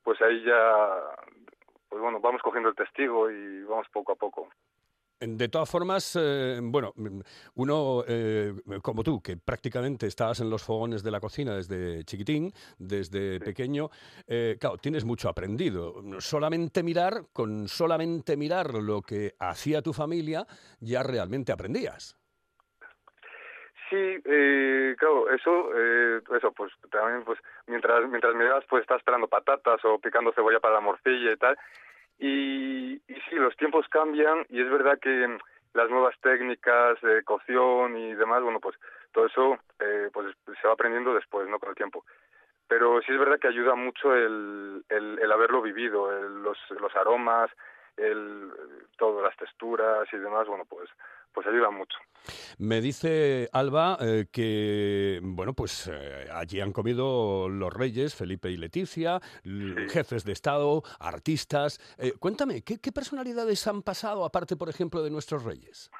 pues 0.02 0.20
ahí 0.22 0.42
ya 0.44 1.02
pues 1.88 2.02
bueno, 2.02 2.20
vamos 2.20 2.42
cogiendo 2.42 2.68
el 2.68 2.74
testigo 2.74 3.30
y 3.30 3.62
vamos 3.64 3.86
poco 3.92 4.12
a 4.12 4.16
poco. 4.16 4.48
De 5.20 5.48
todas 5.48 5.68
formas, 5.68 6.16
eh, 6.20 6.60
bueno, 6.62 6.94
uno 7.56 8.04
eh, 8.06 8.54
como 8.82 9.02
tú, 9.02 9.20
que 9.20 9.36
prácticamente 9.36 10.06
estabas 10.06 10.38
en 10.38 10.48
los 10.48 10.62
fogones 10.62 11.02
de 11.02 11.10
la 11.10 11.18
cocina 11.18 11.56
desde 11.56 12.04
chiquitín, 12.04 12.52
desde 12.78 13.40
pequeño, 13.40 13.90
eh, 14.28 14.56
claro, 14.60 14.76
tienes 14.76 15.04
mucho 15.04 15.28
aprendido. 15.28 16.00
Solamente 16.20 16.84
mirar, 16.84 17.24
con 17.32 17.66
solamente 17.66 18.36
mirar 18.36 18.74
lo 18.74 19.02
que 19.02 19.34
hacía 19.40 19.82
tu 19.82 19.92
familia, 19.92 20.46
ya 20.78 21.02
realmente 21.02 21.50
aprendías. 21.50 22.17
Sí, 23.88 23.96
eh, 24.24 24.94
claro, 24.98 25.30
eso, 25.30 25.70
eh, 25.74 26.20
eso, 26.36 26.52
pues 26.52 26.72
también, 26.90 27.24
pues 27.24 27.38
mientras 27.66 28.06
mientras 28.08 28.34
me 28.34 28.44
das, 28.44 28.64
pues 28.68 28.82
estás 28.82 28.98
esperando 28.98 29.28
patatas 29.28 29.82
o 29.84 29.98
picando 29.98 30.32
cebolla 30.32 30.60
para 30.60 30.74
la 30.74 30.80
morcilla 30.80 31.32
y 31.32 31.36
tal. 31.36 31.56
Y, 32.18 32.94
y 33.08 33.14
sí, 33.30 33.36
los 33.36 33.56
tiempos 33.56 33.86
cambian 33.88 34.44
y 34.50 34.60
es 34.60 34.68
verdad 34.70 34.98
que 34.98 35.38
las 35.74 35.88
nuevas 35.88 36.14
técnicas 36.20 37.00
de 37.00 37.22
cocción 37.24 37.96
y 37.96 38.14
demás, 38.14 38.42
bueno, 38.42 38.60
pues 38.60 38.76
todo 39.12 39.26
eso 39.26 39.58
eh, 39.80 40.10
pues 40.12 40.34
se 40.60 40.66
va 40.66 40.74
aprendiendo 40.74 41.14
después, 41.14 41.48
¿no? 41.48 41.58
Con 41.58 41.70
el 41.70 41.74
tiempo. 41.76 42.04
Pero 42.66 43.00
sí 43.02 43.12
es 43.12 43.18
verdad 43.18 43.38
que 43.38 43.48
ayuda 43.48 43.74
mucho 43.74 44.14
el, 44.14 44.84
el, 44.90 45.18
el 45.22 45.32
haberlo 45.32 45.62
vivido, 45.62 46.12
el- 46.12 46.42
los, 46.42 46.58
los 46.80 46.94
aromas, 46.96 47.50
el, 47.96 48.50
todo, 48.98 49.22
las 49.22 49.36
texturas 49.36 50.06
y 50.12 50.18
demás, 50.18 50.46
bueno, 50.46 50.64
pues 50.68 50.90
pues 51.38 51.54
ayuda 51.54 51.70
mucho. 51.70 51.96
Me 52.58 52.80
dice 52.80 53.48
Alba 53.52 53.96
eh, 54.00 54.24
que, 54.32 55.20
bueno, 55.22 55.52
pues 55.52 55.86
eh, 55.86 56.26
allí 56.34 56.60
han 56.60 56.72
comido 56.72 57.48
los 57.48 57.72
reyes, 57.72 58.16
Felipe 58.16 58.50
y 58.50 58.56
Leticia, 58.56 59.20
jefes 59.88 60.24
de 60.24 60.32
Estado, 60.32 60.82
artistas. 60.98 61.78
Eh, 61.96 62.14
cuéntame, 62.18 62.64
¿qué, 62.64 62.80
qué 62.82 62.90
personalidades 62.90 63.64
han 63.68 63.82
pasado, 63.82 64.24
aparte, 64.24 64.56
por 64.56 64.68
ejemplo, 64.68 65.00
de 65.00 65.10
nuestros 65.12 65.44
reyes? 65.44 65.92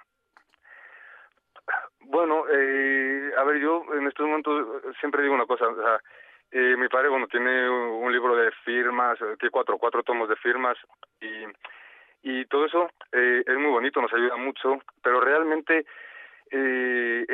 Bueno, 2.00 2.42
a 2.42 3.44
ver, 3.44 3.60
yo 3.60 3.84
en 3.94 4.08
estos 4.08 4.26
momentos 4.26 4.82
siempre 4.98 5.22
digo 5.22 5.36
una 5.36 5.46
cosa. 5.46 5.68
O 5.68 5.76
sea, 5.76 6.00
mi 6.50 6.88
padre, 6.88 7.10
bueno, 7.10 7.28
tiene 7.28 7.70
un 7.70 8.10
libro 8.10 8.34
de 8.34 8.50
firmas, 8.64 9.18
tiene 9.38 9.52
cuatro, 9.52 9.78
cuatro 9.78 10.02
tomos 10.02 10.28
de 10.28 10.34
firmas 10.34 10.76
y, 11.20 11.44
y 12.22 12.44
todo 12.46 12.66
eso 12.66 12.90
eh, 13.12 13.42
es 13.46 13.56
muy 13.56 13.70
bonito, 13.70 14.00
nos 14.00 14.12
ayuda 14.12 14.36
mucho, 14.36 14.78
pero 15.02 15.20
realmente 15.20 15.84
eh, 16.50 17.26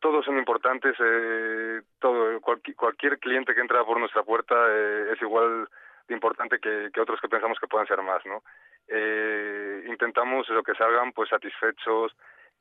todos 0.00 0.24
son 0.24 0.38
importantes. 0.38 0.94
Eh, 0.98 1.82
todo, 1.98 2.40
cualqui- 2.40 2.74
cualquier 2.74 3.18
cliente 3.18 3.54
que 3.54 3.60
entra 3.60 3.84
por 3.84 3.98
nuestra 3.98 4.22
puerta 4.22 4.54
eh, 4.68 5.12
es 5.12 5.22
igual 5.22 5.68
de 6.08 6.14
importante 6.14 6.58
que, 6.58 6.90
que 6.92 7.00
otros 7.00 7.20
que 7.20 7.28
pensamos 7.28 7.58
que 7.58 7.66
puedan 7.66 7.86
ser 7.86 8.00
más, 8.02 8.24
¿no? 8.26 8.42
Eh, 8.88 9.84
intentamos 9.88 10.48
lo 10.50 10.62
que 10.62 10.74
salgan 10.74 11.12
pues 11.12 11.28
satisfechos, 11.30 12.14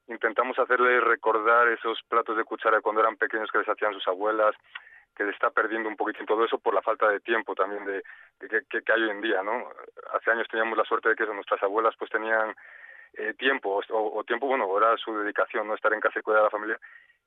intentamos 0.08 0.58
hacerles 0.60 1.04
recordar 1.04 1.68
esos 1.70 2.02
platos 2.10 2.38
de 2.38 2.44
cuchara 2.44 2.82
cuando 2.82 3.02
eran 3.02 3.16
pequeños 3.18 3.52
que 3.52 3.60
les 3.60 3.70
hacían 3.70 3.94
sus 3.94 4.08
abuelas. 4.08 4.56
que 5.18 5.24
se 5.24 5.30
está 5.30 5.50
perdiendo 5.50 5.88
un 5.88 5.96
poquitín 5.96 6.26
todo 6.26 6.44
eso 6.44 6.58
por 6.60 6.74
la 6.74 6.82
falta 6.82 7.08
de 7.08 7.22
tiempo 7.22 7.56
también 7.56 7.86
de, 7.86 8.04
de 8.42 8.50
que- 8.68 8.82
que 8.82 8.92
hay 8.92 9.02
hoy 9.02 9.12
en 9.12 9.22
día, 9.22 9.42
¿no? 9.44 9.70
Hace 10.12 10.30
años 10.32 10.46
teníamos 10.50 10.78
la 10.78 10.84
suerte 10.84 11.08
de 11.08 11.16
que 11.16 11.24
eso, 11.24 11.34
nuestras 11.34 11.64
abuelas 11.64 11.96
pues 11.98 12.12
tenían 12.12 12.54
eh, 13.14 13.34
tiempo 13.36 13.82
o, 13.92 14.18
o 14.20 14.24
tiempo, 14.26 14.46
bueno, 14.46 14.68
era 14.78 14.98
su 14.98 15.18
dedicación, 15.18 15.68
¿no? 15.70 15.74
Estar 15.74 15.94
en 15.94 16.02
casa 16.02 16.20
y 16.20 16.22
cuidar 16.22 16.42
a 16.42 16.44
la 16.46 16.50
familia. 16.50 16.78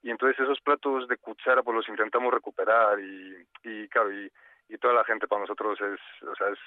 Y 0.02 0.10
entonces 0.10 0.38
esos 0.38 0.60
platos 0.60 1.08
de 1.08 1.16
cuchara 1.16 1.62
pues 1.62 1.74
los 1.76 1.88
intentamos 1.88 2.30
recuperar 2.30 3.00
y, 3.00 3.46
y 3.64 3.88
claro, 3.88 4.12
y, 4.12 4.30
y 4.68 4.76
toda 4.76 4.92
la 4.92 5.04
gente 5.04 5.26
para 5.26 5.40
nosotros 5.40 5.80
es, 5.80 5.98
o 6.28 6.34
sea, 6.34 6.48
es 6.50 6.58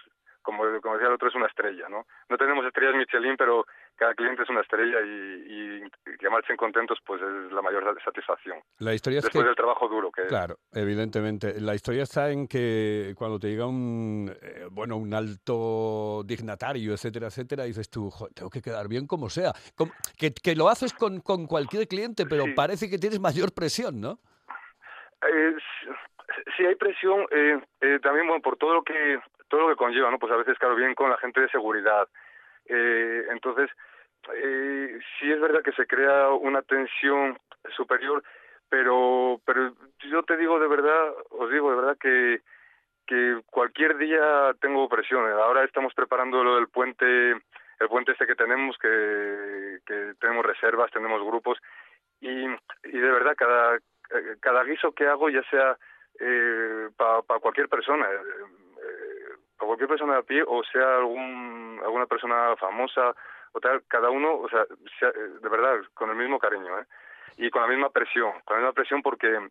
como, 0.42 0.64
como 0.82 0.96
decía 0.96 1.08
el 1.08 1.14
otro, 1.16 1.28
es 1.30 1.36
una 1.36 1.48
estrella, 1.48 1.88
¿no? 1.90 2.06
No 2.30 2.38
tenemos 2.38 2.66
estrellas 2.66 2.96
Michelin, 2.96 3.36
pero 3.38 3.66
cada 3.96 4.14
cliente 4.16 4.44
es 4.44 4.50
una 4.50 4.62
estrella 4.62 5.00
y, 5.02 5.84
y 5.86 6.18
que 6.18 6.30
marchen 6.30 6.58
contentos 6.58 6.98
pues 7.06 7.22
es 7.22 7.52
la 7.52 7.62
mayor 7.62 7.84
satisfacción. 8.04 8.60
La 8.80 8.94
historia 8.94 9.20
es 9.20 9.24
Después 9.26 9.44
que... 9.44 9.48
del 9.48 9.56
trabajo 9.56 9.88
duro 9.88 10.12
que 10.12 10.26
Claro, 10.28 10.56
evidentemente. 10.74 11.60
La 11.60 11.76
historia 11.76 12.04
está 12.04 12.32
en 12.32 12.48
que 12.48 13.14
cuando 13.18 13.40
te 13.40 13.48
llega 13.50 13.66
un, 13.68 14.32
eh, 14.42 14.68
bueno, 14.72 14.98
un 14.98 15.14
alto 15.14 16.24
dignatario, 16.26 16.94
etcétera, 16.94 17.28
etcétera, 17.28 17.64
dices 17.66 17.90
tú, 17.90 18.10
"Jo, 18.10 18.28
tengo 18.34 18.50
que 18.50 18.62
quedar 18.62 18.88
bien 18.88 19.08
como 19.08 19.30
sea. 19.30 19.52
Como- 19.76 19.92
que, 20.18 20.32
que 20.34 20.56
lo 20.56 20.70
haces 20.70 20.94
con, 20.94 21.22
con 21.22 21.46
cualquier 21.48 21.88
cliente, 21.88 22.26
pero 22.26 22.46
parece 22.56 22.90
que 22.90 22.98
tienes 22.98 23.20
mayor 23.20 23.54
presión, 23.54 24.00
¿no? 24.02 24.20
Eh, 25.28 25.56
sí 26.58 26.66
hay 26.66 26.76
presión 26.76 27.26
eh, 27.32 27.60
eh, 27.82 28.00
también 28.02 28.28
bueno 28.28 28.42
por 28.42 28.58
todo 28.58 28.74
lo 28.76 28.84
que 28.84 29.20
todo 29.52 29.62
lo 29.62 29.70
que 29.70 29.76
conlleva 29.76 30.10
no 30.10 30.18
pues 30.18 30.32
a 30.32 30.38
veces 30.38 30.58
claro 30.58 30.76
bien 30.76 30.96
con 30.96 31.12
la 31.12 31.18
gente 31.18 31.42
de 31.42 31.50
seguridad. 31.50 32.08
Eh, 32.66 33.26
entonces 33.30 33.70
eh, 34.34 34.98
sí 35.20 35.32
es 35.32 35.40
verdad 35.40 35.62
que 35.62 35.74
se 35.74 35.86
crea 35.86 36.30
una 36.30 36.62
tensión 36.62 37.38
superior 37.76 38.24
pero 38.70 39.42
pero 39.46 39.74
yo 40.10 40.24
te 40.24 40.38
digo 40.38 40.60
de 40.60 40.68
verdad 40.68 41.14
os 41.30 41.52
digo 41.52 41.70
de 41.70 41.76
verdad 41.76 41.98
que 42.00 42.42
que 43.06 43.42
cualquier 43.50 43.98
día 43.98 44.54
tengo 44.62 44.88
presión 44.88 45.30
ahora 45.30 45.66
estamos 45.66 45.94
preparando 45.94 46.44
lo 46.44 46.56
del 46.56 46.70
puente 46.70 47.32
el 47.32 47.88
puente 47.90 48.14
este 48.14 48.28
que 48.28 48.36
tenemos 48.36 48.78
que 48.78 49.80
que 49.86 50.14
tenemos 50.20 50.46
reservas 50.46 50.92
tenemos 50.92 51.22
grupos 51.24 51.58
y, 52.22 52.46
y 52.86 53.00
de 53.00 53.12
verdad 53.12 53.36
cada 53.36 53.76
eh, 53.76 54.38
cada 54.40 54.64
guiso 54.64 54.94
que 54.94 55.08
hago 55.08 55.30
ya 55.30 55.44
sea 55.50 55.78
para 56.96 57.40
cualquier 57.40 57.68
persona 57.68 58.08
cualquier 59.66 59.90
persona 59.90 60.14
de 60.14 60.20
a 60.20 60.24
pie 60.24 60.44
o 60.46 60.64
sea 60.64 60.98
algún 60.98 61.80
alguna 61.84 62.06
persona 62.06 62.56
famosa 62.58 63.14
o 63.54 63.60
tal 63.60 63.84
cada 63.88 64.10
uno 64.10 64.36
o 64.36 64.50
sea, 64.50 64.66
sea, 65.00 65.10
eh, 65.10 65.40
de 65.42 65.50
verdad 65.50 65.80
con 65.94 66.10
el 66.10 66.16
mismo 66.16 66.40
cariño 66.40 66.80
¿eh? 66.80 66.86
y 67.38 67.50
con 67.50 67.62
la 67.62 67.68
misma 67.68 67.90
presión 67.90 68.32
con 68.46 68.58
la 68.58 68.62
misma 68.62 68.74
presión 68.74 69.02
porque 69.02 69.50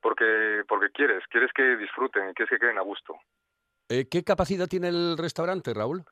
porque 0.00 0.62
porque 0.66 0.90
quieres 0.90 1.24
quieres 1.28 1.52
que 1.52 1.76
disfruten 1.76 2.32
quieres 2.34 2.50
que 2.50 2.58
queden 2.58 2.78
a 2.78 2.82
gusto 2.82 3.18
Eh, 3.90 4.06
¿Qué 4.08 4.22
capacidad 4.22 4.68
tiene 4.68 4.86
el 4.86 5.18
restaurante, 5.18 5.74
Raúl? 5.74 6.04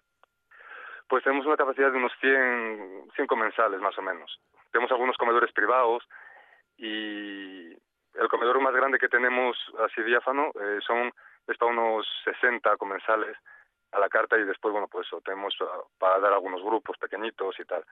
Pues 1.08 1.22
tenemos 1.22 1.46
una 1.46 1.56
capacidad 1.56 1.92
de 1.92 1.98
unos 1.98 2.12
100, 2.20 3.12
100 3.14 3.26
comensales 3.28 3.80
más 3.80 3.96
o 3.96 4.02
menos. 4.02 4.40
Tenemos 4.72 4.90
algunos 4.90 5.16
comedores 5.16 5.52
privados 5.52 6.02
y 6.76 7.72
el 8.14 8.28
comedor 8.28 8.60
más 8.60 8.74
grande 8.74 8.98
que 8.98 9.08
tenemos 9.08 9.56
así 9.78 10.02
diáfano 10.02 10.50
eh, 10.60 10.80
son 10.86 11.12
es 11.48 11.58
para 11.58 11.72
unos 11.72 12.06
60 12.24 12.76
comensales 12.76 13.36
a 13.92 13.98
la 13.98 14.08
carta 14.08 14.36
y 14.38 14.44
después, 14.44 14.70
bueno, 14.72 14.86
pues 14.88 15.08
tenemos 15.24 15.54
ah, 15.62 15.80
para 15.98 16.18
dar 16.20 16.32
algunos 16.34 16.62
grupos 16.62 16.96
pequeñitos 16.98 17.58
y 17.58 17.64
tal. 17.64 17.82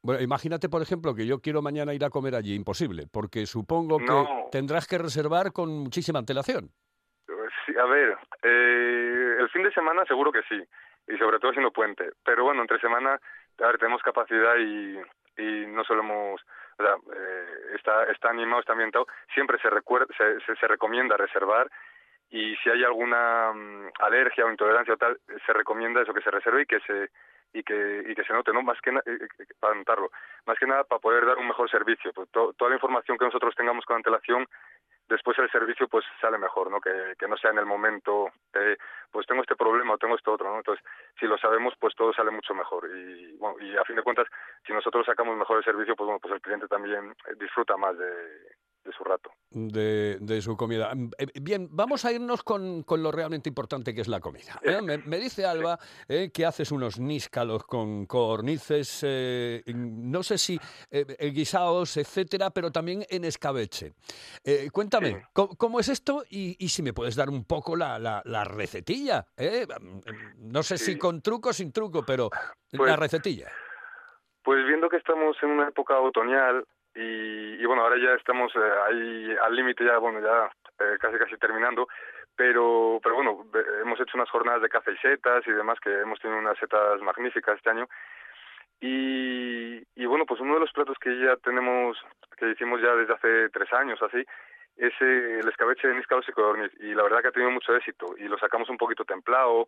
Bueno, 0.00 0.22
imagínate, 0.22 0.68
por 0.68 0.80
ejemplo, 0.80 1.12
que 1.14 1.26
yo 1.26 1.40
quiero 1.40 1.60
mañana 1.60 1.92
ir 1.92 2.04
a 2.04 2.10
comer 2.10 2.36
allí. 2.36 2.54
Imposible, 2.54 3.06
porque 3.12 3.46
supongo 3.46 3.98
que 3.98 4.04
No. 4.04 4.48
tendrás 4.52 4.86
que 4.86 4.96
reservar 4.96 5.52
con 5.52 5.70
muchísima 5.70 6.20
antelación. 6.20 6.70
Eh, 7.28 7.32
Sí, 7.66 7.76
a 7.76 7.84
ver, 7.84 8.16
eh, 8.42 9.36
el 9.40 9.48
fin 9.50 9.62
de 9.64 9.72
semana 9.72 10.04
seguro 10.06 10.30
que 10.32 10.42
sí, 10.48 10.62
y 11.08 11.18
sobre 11.18 11.38
todo 11.40 11.52
siendo 11.52 11.72
puente. 11.72 12.12
Pero 12.24 12.44
bueno, 12.44 12.62
entre 12.62 12.78
semana, 12.80 13.14
a 13.58 13.66
ver, 13.66 13.78
tenemos 13.78 14.00
capacidad 14.02 14.56
y, 14.56 14.98
y 15.36 15.66
no 15.66 15.82
solemos, 15.84 16.40
o 16.78 16.82
sea, 16.82 16.94
eh, 17.14 17.74
está, 17.74 18.04
está 18.04 18.30
animado, 18.30 18.60
está 18.60 18.72
ambientado. 18.72 19.06
Siempre 19.34 19.58
se, 19.60 19.68
recuer- 19.68 20.06
se, 20.16 20.40
se, 20.46 20.56
se 20.58 20.66
recomienda 20.68 21.16
reservar 21.16 21.68
y 22.30 22.56
si 22.56 22.70
hay 22.70 22.84
alguna 22.84 23.52
mm, 23.52 23.88
alergia 24.00 24.44
o 24.44 24.50
intolerancia 24.50 24.94
o 24.94 24.96
tal, 24.98 25.18
se 25.46 25.52
recomienda 25.52 26.02
eso 26.02 26.14
que 26.14 26.20
se 26.22 26.30
reserve 26.30 26.62
y 26.62 26.66
que 26.66 26.80
se 26.80 27.10
y 27.54 27.62
que 27.62 28.04
y 28.06 28.14
que 28.14 28.24
se 28.24 28.32
note, 28.34 28.52
¿no? 28.52 28.62
Más 28.62 28.78
que 28.82 28.92
na- 28.92 29.02
eh, 29.06 29.18
eh, 29.38 29.44
para 29.58 29.74
notarlo, 29.74 30.10
más 30.46 30.58
que 30.58 30.66
nada 30.66 30.84
para 30.84 31.00
poder 31.00 31.24
dar 31.24 31.38
un 31.38 31.48
mejor 31.48 31.70
servicio. 31.70 32.12
Pues 32.12 32.28
to- 32.30 32.52
toda 32.54 32.70
la 32.70 32.76
información 32.76 33.16
que 33.16 33.24
nosotros 33.24 33.54
tengamos 33.54 33.84
con 33.86 33.96
antelación 33.96 34.46
después 35.08 35.38
el 35.38 35.50
servicio 35.50 35.88
pues 35.88 36.04
sale 36.20 36.38
mejor, 36.38 36.70
¿no? 36.70 36.80
Que, 36.80 37.14
no 37.26 37.36
sea 37.36 37.50
en 37.50 37.58
el 37.58 37.66
momento, 37.66 38.28
eh, 38.54 38.76
pues 39.10 39.26
tengo 39.26 39.42
este 39.42 39.56
problema 39.56 39.94
o 39.94 39.98
tengo 39.98 40.14
esto 40.16 40.32
otro, 40.32 40.50
¿no? 40.50 40.58
Entonces, 40.58 40.84
si 41.18 41.26
lo 41.26 41.38
sabemos, 41.38 41.74
pues 41.78 41.94
todo 41.94 42.12
sale 42.12 42.30
mucho 42.30 42.54
mejor. 42.54 42.88
Y, 42.94 43.36
bueno, 43.38 43.56
y 43.60 43.76
a 43.76 43.84
fin 43.84 43.96
de 43.96 44.02
cuentas, 44.02 44.26
si 44.66 44.72
nosotros 44.72 45.06
sacamos 45.06 45.36
mejor 45.36 45.58
el 45.58 45.64
servicio, 45.64 45.96
pues 45.96 46.06
bueno, 46.06 46.20
pues 46.20 46.34
el 46.34 46.40
cliente 46.42 46.68
también 46.68 47.10
eh, 47.26 47.34
disfruta 47.38 47.76
más 47.76 47.96
de, 47.98 48.06
de 48.88 48.94
su 48.96 49.04
rato. 49.04 49.30
de, 49.50 50.18
de 50.20 50.40
su 50.42 50.56
comida. 50.56 50.94
Mm, 50.94 51.10
eh, 51.18 51.26
Bien, 51.40 51.68
vamos 51.70 52.04
a 52.04 52.12
irnos 52.12 52.42
con, 52.42 52.82
con 52.82 53.02
lo 53.02 53.10
realmente 53.12 53.48
importante 53.48 53.94
que 53.94 54.00
es 54.00 54.08
la 54.08 54.20
comida. 54.20 54.58
¿eh? 54.62 54.80
Me, 54.82 54.98
me 54.98 55.18
dice 55.18 55.44
Alba 55.46 55.78
eh, 56.08 56.30
que 56.32 56.44
haces 56.46 56.70
unos 56.72 56.98
níscalos 56.98 57.64
con 57.64 58.06
cornices, 58.06 59.00
eh, 59.06 59.62
no 59.74 60.22
sé 60.22 60.38
si 60.38 60.58
eh, 60.90 61.04
eh, 61.18 61.30
guisados, 61.30 61.96
etcétera, 61.96 62.50
pero 62.50 62.70
también 62.70 63.04
en 63.08 63.24
escabeche. 63.24 63.92
Eh, 64.44 64.68
cuéntame, 64.72 65.26
¿cómo, 65.32 65.56
cómo 65.56 65.80
es 65.80 65.88
esto? 65.88 66.24
Y, 66.30 66.56
y 66.64 66.68
si 66.70 66.82
me 66.82 66.92
puedes 66.92 67.14
dar 67.16 67.28
un 67.30 67.44
poco 67.44 67.76
la, 67.76 67.98
la, 67.98 68.22
la 68.24 68.44
recetilla. 68.44 69.26
¿eh? 69.36 69.66
Mm, 69.80 70.00
No 70.52 70.62
sé 70.62 70.78
si 70.78 70.96
con 70.98 71.20
truco 71.22 71.50
o 71.50 71.52
sin 71.52 71.72
truco, 71.72 72.04
pero 72.06 72.30
Pues- 72.70 72.88
la 72.90 72.96
recetilla. 72.96 73.48
Pues 74.42 74.64
viendo 74.66 74.88
que 74.88 74.96
estamos 74.96 75.36
en 75.42 75.50
una 75.50 75.68
época 75.68 76.00
otoñal 76.00 76.64
y, 77.00 77.64
bueno, 77.64 77.82
ahora 77.82 77.96
ya 77.96 78.14
estamos 78.14 78.52
eh, 78.56 78.72
ahí 78.88 79.36
al 79.42 79.54
límite, 79.54 79.84
ya 79.84 79.98
bueno, 79.98 80.20
ya 80.20 80.50
eh, 80.84 80.96
casi 80.98 81.16
casi 81.16 81.36
terminando, 81.36 81.86
pero 82.34 82.98
pero 83.02 83.14
bueno, 83.14 83.44
hemos 83.82 84.00
hecho 84.00 84.16
unas 84.16 84.30
jornadas 84.30 84.62
de 84.62 84.68
caza 84.68 84.90
y 84.90 84.96
setas 84.96 85.46
y 85.46 85.52
demás, 85.52 85.78
que 85.80 85.92
hemos 86.00 86.18
tenido 86.18 86.40
unas 86.40 86.58
setas 86.58 87.00
magníficas 87.00 87.56
este 87.56 87.70
año. 87.70 87.88
Y, 88.80 89.82
y 89.94 90.06
bueno, 90.06 90.24
pues 90.26 90.40
uno 90.40 90.54
de 90.54 90.60
los 90.60 90.72
platos 90.72 90.96
que 91.00 91.16
ya 91.20 91.36
tenemos, 91.36 91.98
que 92.36 92.50
hicimos 92.50 92.80
ya 92.80 92.94
desde 92.94 93.14
hace 93.14 93.48
tres 93.50 93.72
años 93.72 94.00
así, 94.02 94.24
es 94.76 94.92
eh, 95.00 95.40
el 95.40 95.48
escabeche 95.48 95.88
de 95.88 95.94
níscalos 95.94 96.28
y 96.28 96.32
codorniz. 96.32 96.72
Y 96.80 96.94
la 96.94 97.02
verdad 97.04 97.20
que 97.22 97.28
ha 97.28 97.32
tenido 97.32 97.50
mucho 97.50 97.74
éxito. 97.74 98.06
Y 98.18 98.28
lo 98.28 98.38
sacamos 98.38 98.68
un 98.70 98.76
poquito 98.76 99.04
templado, 99.04 99.66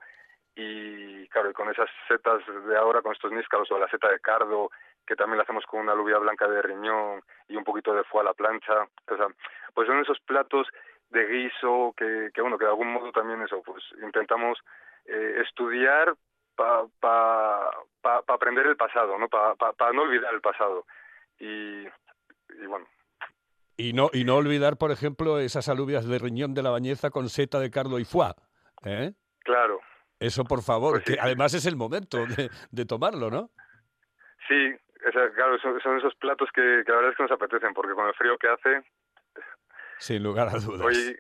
y 0.55 1.27
claro, 1.29 1.53
con 1.53 1.71
esas 1.71 1.89
setas 2.09 2.43
de 2.67 2.77
ahora, 2.77 3.03
con 3.03 3.13
estos 3.13 3.33
níscalos 3.33 3.71
o 3.71 3.79
la 3.79 3.89
seta 3.89 4.11
de 4.11 4.21
cardo, 4.21 4.71
que 5.11 5.17
también 5.17 5.39
la 5.39 5.43
hacemos 5.43 5.67
con 5.67 5.81
una 5.81 5.91
alubia 5.91 6.19
blanca 6.19 6.47
de 6.47 6.63
riñón 6.63 7.21
y 7.49 7.57
un 7.57 7.65
poquito 7.65 7.93
de 7.93 8.05
foie 8.05 8.21
a 8.21 8.27
la 8.27 8.33
plancha, 8.33 8.87
o 9.11 9.17
sea, 9.17 9.27
pues 9.75 9.89
son 9.89 9.99
esos 9.99 10.21
platos 10.21 10.69
de 11.09 11.27
guiso 11.27 11.93
que, 11.97 12.31
que 12.33 12.41
bueno, 12.41 12.57
que 12.57 12.65
de 12.65 12.71
algún 12.71 12.93
modo 12.93 13.11
también 13.11 13.43
eso, 13.43 13.61
pues 13.61 13.83
intentamos 14.01 14.57
eh, 15.07 15.43
estudiar 15.45 16.15
para 16.55 16.85
pa, 17.01 17.71
pa, 18.01 18.23
pa 18.23 18.35
aprender 18.35 18.69
el 18.69 18.77
pasado, 18.77 19.19
¿no? 19.19 19.29
Para 19.29 19.57
pa, 19.57 19.73
pa 19.73 19.93
no 19.93 20.03
olvidar 20.03 20.33
el 20.33 20.41
pasado. 20.41 20.87
Y, 21.41 21.89
y 22.63 22.67
bueno, 22.69 22.87
Y 23.77 23.93
no, 23.93 24.11
y 24.13 24.23
no 24.23 24.37
olvidar, 24.37 24.77
por 24.77 24.93
ejemplo, 24.93 25.41
esas 25.41 25.69
alubias 25.69 26.07
de 26.07 26.21
riñón 26.21 26.55
de 26.55 26.63
la 26.63 26.71
bañeza 26.71 27.11
con 27.11 27.29
seta 27.31 27.59
de 27.59 27.73
cardo 27.73 27.99
y 27.99 28.05
foie. 28.05 28.31
¿eh? 28.85 29.13
claro, 29.41 29.81
Eso, 30.21 30.45
por 30.45 30.63
favor, 30.63 30.93
Pues 30.93 31.05
sí, 31.07 31.15
que 31.15 31.21
además 31.21 31.53
es 31.55 31.67
el 31.67 31.75
momento 31.75 32.27
de, 32.27 32.49
de 32.71 32.85
tomarlo, 32.87 33.29
¿no? 33.29 33.51
sí, 34.49 34.77
esa- 35.05 35.31
claro, 35.33 35.59
son, 35.59 35.81
son 35.81 35.99
esos 35.99 36.15
platos 36.17 36.49
que, 36.55 36.83
que 36.85 36.91
la 36.91 36.97
verdad 36.97 37.11
es 37.13 37.17
que 37.17 37.23
nos 37.25 37.33
apetecen, 37.33 37.73
porque 37.75 37.95
con 37.95 38.07
el 38.07 38.15
frío 38.15 38.37
que 38.39 38.49
hace, 38.49 38.83
Sin 39.99 40.23
lugar 40.23 40.49
a 40.49 40.59
dudas. 40.59 40.87
Hoy, 40.87 41.19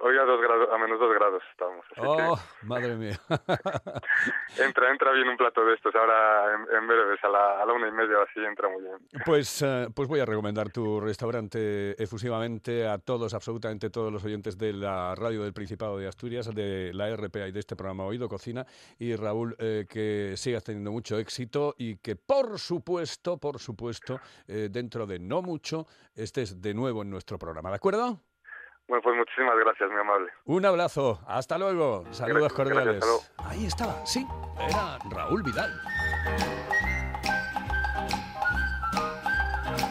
hoy 0.00 0.16
a, 0.18 0.24
dos 0.24 0.40
grados, 0.40 0.68
a 0.72 0.78
menos 0.78 0.98
dos 0.98 1.12
grados 1.14 1.42
estamos. 1.50 1.84
Así 1.92 2.00
Oh, 2.04 2.38
madre 2.62 2.94
mía. 2.96 3.18
entra, 4.58 4.90
entra 4.90 5.12
bien 5.12 5.28
un 5.28 5.36
plato 5.36 5.64
de 5.64 5.74
estos. 5.74 5.94
Ahora 5.94 6.54
en, 6.54 6.76
en 6.76 6.86
breves, 6.86 7.22
a 7.22 7.28
la, 7.28 7.62
a 7.62 7.66
la 7.66 7.72
una 7.72 7.88
y 7.88 7.92
media 7.92 8.18
o 8.18 8.22
así, 8.22 8.40
entra 8.40 8.68
muy 8.68 8.82
bien. 8.82 8.98
Pues, 9.24 9.62
eh, 9.62 9.88
pues 9.94 10.08
voy 10.08 10.20
a 10.20 10.24
recomendar 10.24 10.70
tu 10.70 11.00
restaurante 11.00 12.00
efusivamente 12.02 12.86
a 12.86 12.98
todos, 12.98 13.34
absolutamente 13.34 13.90
todos 13.90 14.12
los 14.12 14.24
oyentes 14.24 14.58
de 14.58 14.72
la 14.72 15.14
radio 15.14 15.42
del 15.42 15.52
Principado 15.52 15.98
de 15.98 16.08
Asturias, 16.08 16.54
de 16.54 16.92
la 16.94 17.14
RPA 17.14 17.48
y 17.48 17.52
de 17.52 17.60
este 17.60 17.76
programa 17.76 18.04
Oído 18.04 18.28
Cocina. 18.28 18.66
Y 18.98 19.16
Raúl, 19.16 19.56
eh, 19.58 19.86
que 19.88 20.34
sigas 20.36 20.64
teniendo 20.64 20.92
mucho 20.92 21.18
éxito 21.18 21.74
y 21.78 21.96
que 21.96 22.16
por 22.16 22.58
supuesto, 22.58 23.38
por 23.38 23.58
supuesto, 23.58 24.20
eh, 24.46 24.68
dentro 24.70 25.06
de 25.06 25.18
no 25.18 25.42
mucho, 25.42 25.86
estés 26.14 26.60
de 26.60 26.74
nuevo 26.74 27.02
en 27.02 27.10
nuestro 27.10 27.38
programa. 27.38 27.70
¿De 27.70 27.76
acuerdo? 27.76 28.20
Bueno, 28.88 29.02
pues 29.02 29.16
muchísimas 29.16 29.54
gracias, 29.58 29.90
mi 29.90 30.00
amable. 30.00 30.32
Un 30.46 30.64
abrazo, 30.64 31.20
hasta 31.26 31.58
luego. 31.58 32.06
Saludos 32.10 32.54
cordiales. 32.54 33.04
Ahí 33.36 33.66
estaba, 33.66 34.04
sí, 34.06 34.26
era 34.58 34.98
Raúl 35.10 35.42
Vidal. 35.42 35.70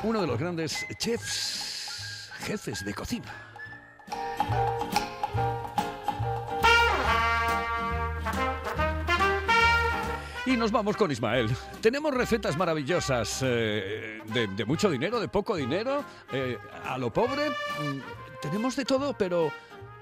Uno 0.04 0.22
de 0.22 0.28
los 0.28 0.40
grandes 0.40 0.84
chefs, 0.98 2.34
jefes 2.40 2.84
de 2.84 2.94
cocina. 2.96 3.32
Y 10.48 10.56
nos 10.56 10.72
vamos 10.72 10.98
con 10.98 11.12
Ismael. 11.12 11.50
Tenemos 11.82 12.14
recetas 12.14 12.58
maravillosas 12.58 13.42
eh, 13.46 14.22
de, 14.26 14.66
mucho 14.66 14.90
dinero, 14.90 15.20
de 15.20 15.28
poco 15.28 15.56
dinero, 15.56 16.04
eh, 16.32 16.58
a 16.86 16.98
lo 16.98 17.12
pobre. 17.12 17.50
Mm, 17.50 18.27
tenemos 18.42 18.76
de 18.76 18.86
todo, 18.86 19.14
pero, 19.18 19.50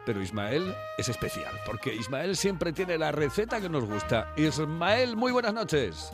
pero 0.06 0.22
Ismael 0.22 0.74
es 0.98 1.10
especial, 1.10 1.54
porque 1.66 1.94
Ismael 1.94 2.36
siempre 2.36 2.74
tiene 2.74 2.98
la 2.98 3.12
receta 3.12 3.62
que 3.62 3.70
nos 3.70 3.86
gusta. 3.86 4.34
Ismael, 4.36 5.16
muy 5.16 5.32
buenas 5.32 5.54
noches. 5.54 6.12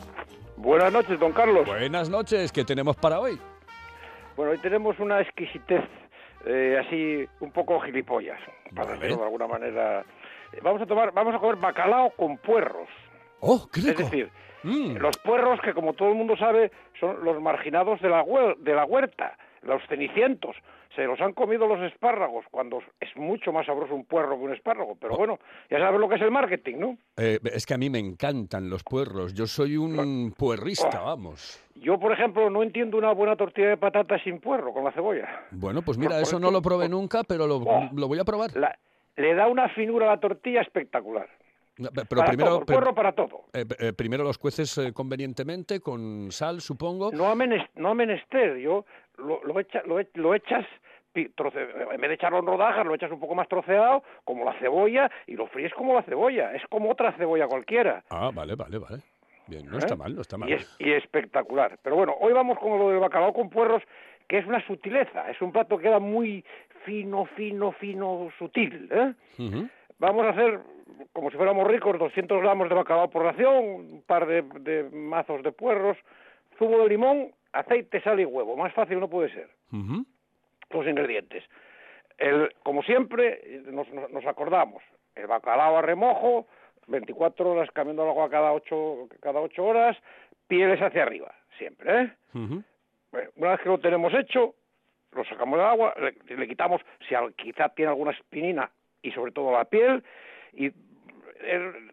Buenas 0.56 0.92
noches, 0.92 1.18
don 1.18 1.32
Carlos. 1.32 1.66
Buenas 1.66 2.08
noches, 2.08 2.52
¿qué 2.52 2.64
tenemos 2.64 2.96
para 2.96 3.18
hoy? 3.20 3.38
Bueno, 4.36 4.52
hoy 4.52 4.58
tenemos 4.58 4.98
una 5.00 5.20
exquisitez 5.20 5.82
eh, 6.46 6.80
así 6.86 7.26
un 7.40 7.50
poco 7.52 7.80
gilipollas, 7.80 8.38
para 8.74 8.86
Vale. 8.88 8.98
decirlo 9.00 9.16
de 9.18 9.24
alguna 9.24 9.46
manera. 9.48 10.04
Vamos 10.62 10.82
a 10.82 10.86
tomar, 10.86 11.12
vamos 11.12 11.34
a 11.34 11.38
comer 11.38 11.56
bacalao 11.56 12.10
con 12.16 12.38
puerros. 12.38 12.88
¡Oh, 13.40 13.68
qué 13.72 13.80
Es 13.80 13.86
rico! 13.86 14.02
decir, 14.04 14.30
Mm. 14.64 14.96
los 14.98 15.18
puerros 15.18 15.60
que 15.62 15.74
como 15.74 15.92
todo 15.94 16.10
el 16.10 16.14
mundo 16.14 16.36
sabe 16.36 16.70
son 17.00 17.24
los 17.24 17.42
marginados 17.42 18.00
de 18.00 18.08
la, 18.08 18.24
de 18.58 18.72
la 18.74 18.84
huerta, 18.84 19.36
los 19.62 19.82
cenicientos. 19.88 20.56
Se 20.94 21.04
los 21.04 21.18
han 21.22 21.32
comido 21.32 21.66
los 21.66 21.80
espárragos, 21.90 22.44
cuando 22.50 22.82
es 23.00 23.08
mucho 23.16 23.50
más 23.52 23.64
sabroso 23.64 23.94
un 23.94 24.04
puerro 24.04 24.36
que 24.36 24.44
un 24.44 24.52
espárrago. 24.52 24.94
Pero 25.00 25.16
bueno, 25.16 25.38
ya 25.70 25.78
sabes 25.78 25.98
lo 25.98 26.08
que 26.08 26.16
es 26.16 26.20
el 26.22 26.30
marketing, 26.30 26.76
¿no? 26.78 26.98
Eh, 27.16 27.38
es 27.44 27.64
que 27.64 27.72
a 27.74 27.78
mí 27.78 27.88
me 27.88 27.98
encantan 27.98 28.68
los 28.68 28.84
puerros. 28.84 29.32
Yo 29.32 29.46
soy 29.46 29.76
un 29.78 30.34
puerrista, 30.36 31.00
vamos. 31.00 31.64
Yo, 31.76 31.98
por 31.98 32.12
ejemplo, 32.12 32.50
no 32.50 32.62
entiendo 32.62 32.98
una 32.98 33.12
buena 33.12 33.36
tortilla 33.36 33.68
de 33.68 33.76
patatas 33.78 34.20
sin 34.22 34.38
puerro, 34.40 34.72
con 34.74 34.84
la 34.84 34.92
cebolla. 34.92 35.46
Bueno, 35.50 35.80
pues 35.82 35.96
mira, 35.96 36.10
Por- 36.16 36.22
eso 36.22 36.38
no 36.38 36.50
lo 36.50 36.60
probé 36.60 36.88
nunca, 36.90 37.22
pero 37.24 37.46
lo, 37.46 37.56
Oh. 37.56 37.88
lo 37.94 38.06
voy 38.08 38.18
a 38.18 38.24
probar. 38.24 38.54
La- 38.54 38.78
le 39.16 39.34
da 39.34 39.46
una 39.48 39.68
finura 39.70 40.06
a 40.06 40.14
la 40.16 40.20
tortilla 40.20 40.60
espectacular. 40.60 41.28
Pero 41.74 42.04
para 42.06 42.26
primero, 42.26 42.50
todo, 42.50 42.58
el 42.60 42.64
puerro 42.66 42.94
para 42.94 43.12
todo. 43.12 43.44
eh, 43.54 43.64
eh, 43.80 43.92
primero 43.94 44.22
los 44.24 44.36
cueces 44.36 44.76
eh, 44.76 44.92
convenientemente 44.92 45.80
con 45.80 46.30
sal, 46.30 46.60
supongo. 46.60 47.10
No 47.12 47.34
menes- 47.34 47.66
no 47.76 47.94
menester, 47.94 48.58
yo 48.58 48.84
lo, 49.22 49.42
lo, 49.44 49.60
echa- 49.60 49.82
lo, 49.86 50.00
e- 50.00 50.08
lo 50.14 50.34
echas, 50.34 50.64
troce- 51.14 51.68
en 51.94 52.00
vez 52.00 52.08
de 52.08 52.14
echarlo 52.14 52.38
en 52.38 52.46
rodajas, 52.46 52.84
lo 52.86 52.94
echas 52.94 53.10
un 53.10 53.20
poco 53.20 53.34
más 53.34 53.48
troceado, 53.48 54.02
como 54.24 54.44
la 54.44 54.52
cebolla, 54.58 55.10
y 55.26 55.34
lo 55.36 55.46
fríes 55.46 55.72
como 55.74 55.94
la 55.94 56.02
cebolla, 56.02 56.54
es 56.54 56.62
como 56.68 56.90
otra 56.90 57.12
cebolla 57.12 57.46
cualquiera. 57.46 58.02
Ah, 58.10 58.30
vale, 58.32 58.54
vale, 58.54 58.78
vale. 58.78 58.98
Bien, 59.46 59.66
no 59.66 59.74
¿eh? 59.74 59.78
está 59.78 59.96
mal, 59.96 60.14
no 60.14 60.20
está 60.22 60.36
mal. 60.38 60.48
Y, 60.48 60.54
es- 60.54 60.76
y 60.78 60.92
espectacular. 60.92 61.78
Pero 61.82 61.96
bueno, 61.96 62.14
hoy 62.20 62.32
vamos 62.32 62.58
con 62.58 62.78
lo 62.78 62.90
del 62.90 63.00
bacalao 63.00 63.32
con 63.32 63.50
puerros, 63.50 63.82
que 64.28 64.38
es 64.38 64.46
una 64.46 64.64
sutileza, 64.66 65.30
es 65.30 65.40
un 65.42 65.52
plato 65.52 65.76
que 65.76 65.84
queda 65.84 65.98
muy 65.98 66.44
fino, 66.84 67.26
fino, 67.36 67.72
fino, 67.72 68.28
sutil. 68.38 68.88
¿eh? 68.90 69.12
Vamos 69.98 70.24
a 70.26 70.30
hacer, 70.30 70.60
como 71.12 71.30
si 71.30 71.36
fuéramos 71.36 71.66
ricos, 71.68 71.98
200 71.98 72.40
gramos 72.40 72.68
de 72.68 72.74
bacalao 72.74 73.10
por 73.10 73.22
ración, 73.22 73.64
un 73.64 74.02
par 74.06 74.26
de, 74.26 74.42
de 74.60 74.84
mazos 74.90 75.42
de 75.42 75.52
puerros, 75.52 75.96
zumo 76.58 76.78
de 76.78 76.88
limón, 76.88 77.32
aceite, 77.52 78.00
sal 78.00 78.20
y 78.20 78.24
huevo. 78.24 78.56
Más 78.56 78.72
fácil 78.74 78.98
no 79.00 79.08
puede 79.08 79.30
ser. 79.30 79.48
Los 80.70 80.86
ingredientes. 80.86 81.44
El, 82.18 82.52
como 82.62 82.82
siempre, 82.82 83.62
nos, 83.66 83.88
nos- 83.92 84.26
acordamos, 84.26 84.82
el 85.14 85.26
bacalao 85.26 85.76
a 85.78 85.82
remojo, 85.82 86.46
24 86.86 87.50
horas 87.50 87.70
cambiando 87.72 88.04
el 88.04 88.10
agua 88.10 88.30
cada 88.30 88.52
8, 88.52 89.08
cada 89.20 89.40
ocho 89.40 89.64
horas, 89.64 89.96
pieles 90.46 90.80
hacia 90.80 91.02
arriba, 91.02 91.34
siempre, 91.58 92.00
¿eh? 92.02 92.12
Bueno, 93.10 93.30
una 93.36 93.50
vez 93.50 93.60
que 93.60 93.68
lo 93.68 93.78
tenemos 93.78 94.12
hecho, 94.14 94.54
lo 95.12 95.24
sacamos 95.24 95.58
del 95.58 95.66
agua, 95.68 95.94
le, 95.98 96.36
le 96.36 96.48
quitamos 96.48 96.80
si 97.08 97.14
al- 97.14 97.34
quizá 97.34 97.68
tiene 97.70 97.90
alguna 97.90 98.12
espinina 98.12 98.70
y 99.02 99.10
sobre 99.12 99.32
todo 99.32 99.52
la 99.52 99.64
piel, 99.66 100.02
y 100.54 100.70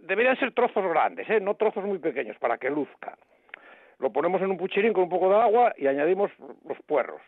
deberían 0.02 0.38
ser 0.38 0.54
trozos 0.54 0.84
grandes, 0.88 1.30
¿eh? 1.30 1.40
no 1.40 1.56
trozos 1.56 1.84
muy 1.84 1.98
pequeños, 2.00 2.38
para 2.38 2.58
que 2.58 2.70
luzca. 2.70 3.18
Lo 4.00 4.12
ponemos 4.12 4.42
en 4.42 4.52
un 4.52 4.58
puchirín 4.58 4.94
con 4.94 5.04
un 5.04 5.10
poco 5.10 5.30
de 5.30 5.36
agua 5.36 5.74
y 5.78 5.88
añadimos 5.88 6.32
los 6.68 6.78
puerros. 6.86 7.22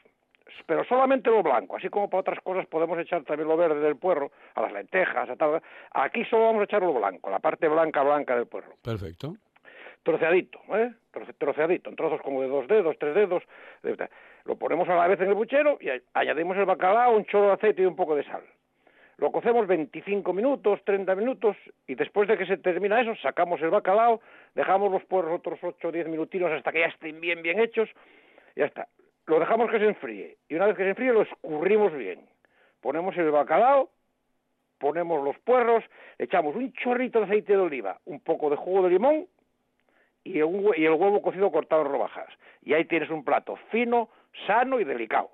Pero 0.65 0.83
solamente 0.85 1.29
lo 1.29 1.41
blanco, 1.43 1.75
así 1.77 1.89
como 1.89 2.09
para 2.09 2.21
otras 2.21 2.39
cosas 2.41 2.65
podemos 2.67 2.97
echar 2.99 3.23
también 3.23 3.47
lo 3.47 3.57
verde 3.57 3.79
del 3.79 3.95
puerro, 3.97 4.31
a 4.55 4.61
las 4.61 4.71
lentejas, 4.71 5.29
a 5.29 5.35
tal. 5.35 5.61
Aquí 5.93 6.23
solo 6.25 6.45
vamos 6.45 6.61
a 6.61 6.63
echar 6.65 6.81
lo 6.81 6.93
blanco, 6.93 7.29
la 7.29 7.39
parte 7.39 7.67
blanca, 7.67 8.03
blanca 8.03 8.35
del 8.35 8.47
puerro 8.47 8.73
Perfecto. 8.83 9.33
troceadito, 10.03 10.59
¿eh? 10.75 10.93
Troce- 11.13 11.33
troceadito, 11.37 11.89
en 11.89 11.95
trozos 11.95 12.21
como 12.21 12.41
de 12.41 12.47
dos 12.47 12.67
dedos, 12.67 12.95
tres 12.99 13.15
dedos. 13.15 13.43
de- 13.83 14.09
Lo 14.45 14.55
ponemos 14.55 14.87
a 14.89 14.95
la 14.95 15.07
vez 15.07 15.19
en 15.21 15.29
el 15.29 15.35
puchero 15.35 15.77
y 15.81 15.89
añadimos 16.13 16.57
el 16.57 16.65
bacalao, 16.65 17.15
un 17.15 17.25
chorro 17.25 17.47
de 17.47 17.53
aceite 17.53 17.81
y 17.81 17.85
un 17.85 17.95
poco 17.95 18.15
de 18.15 18.23
sal. 18.23 18.41
Lo 19.21 19.31
cocemos 19.31 19.67
25 19.67 20.33
minutos, 20.33 20.83
30 20.83 21.13
minutos 21.13 21.55
y 21.85 21.93
después 21.93 22.27
de 22.27 22.39
que 22.39 22.47
se 22.47 22.57
termina 22.57 22.99
eso, 22.99 23.15
sacamos 23.21 23.61
el 23.61 23.69
bacalao, 23.69 24.19
dejamos 24.55 24.91
los 24.91 25.05
puerros 25.05 25.37
otros 25.37 25.59
8 25.61 25.89
o 25.89 25.91
10 25.91 26.07
minutinos 26.07 26.51
hasta 26.51 26.71
que 26.71 26.79
ya 26.79 26.87
estén 26.87 27.21
bien, 27.21 27.43
bien 27.43 27.59
hechos. 27.59 27.87
y 28.55 28.61
Ya 28.61 28.65
está. 28.65 28.87
Lo 29.27 29.39
dejamos 29.39 29.69
que 29.69 29.77
se 29.77 29.85
enfríe 29.85 30.37
y 30.49 30.55
una 30.55 30.65
vez 30.65 30.75
que 30.75 30.81
se 30.81 30.89
enfríe 30.89 31.13
lo 31.13 31.21
escurrimos 31.21 31.93
bien. 31.93 32.21
Ponemos 32.81 33.15
el 33.15 33.29
bacalao, 33.29 33.91
ponemos 34.79 35.23
los 35.23 35.37
puerros, 35.41 35.83
echamos 36.17 36.55
un 36.55 36.73
chorrito 36.73 37.19
de 37.19 37.25
aceite 37.25 37.53
de 37.53 37.59
oliva, 37.59 37.99
un 38.05 38.21
poco 38.21 38.49
de 38.49 38.55
jugo 38.55 38.81
de 38.81 38.89
limón 38.89 39.27
y, 40.23 40.39
el 40.39 40.45
huevo 40.45 41.21
cocido 41.21 41.51
cortado 41.51 41.83
en 41.83 41.91
rodajas. 41.91 42.29
Y 42.63 42.73
ahí 42.73 42.85
tienes 42.85 43.11
un 43.11 43.23
plato 43.23 43.55
fino, 43.69 44.09
sano 44.47 44.79
y 44.79 44.83
delicado. 44.83 45.29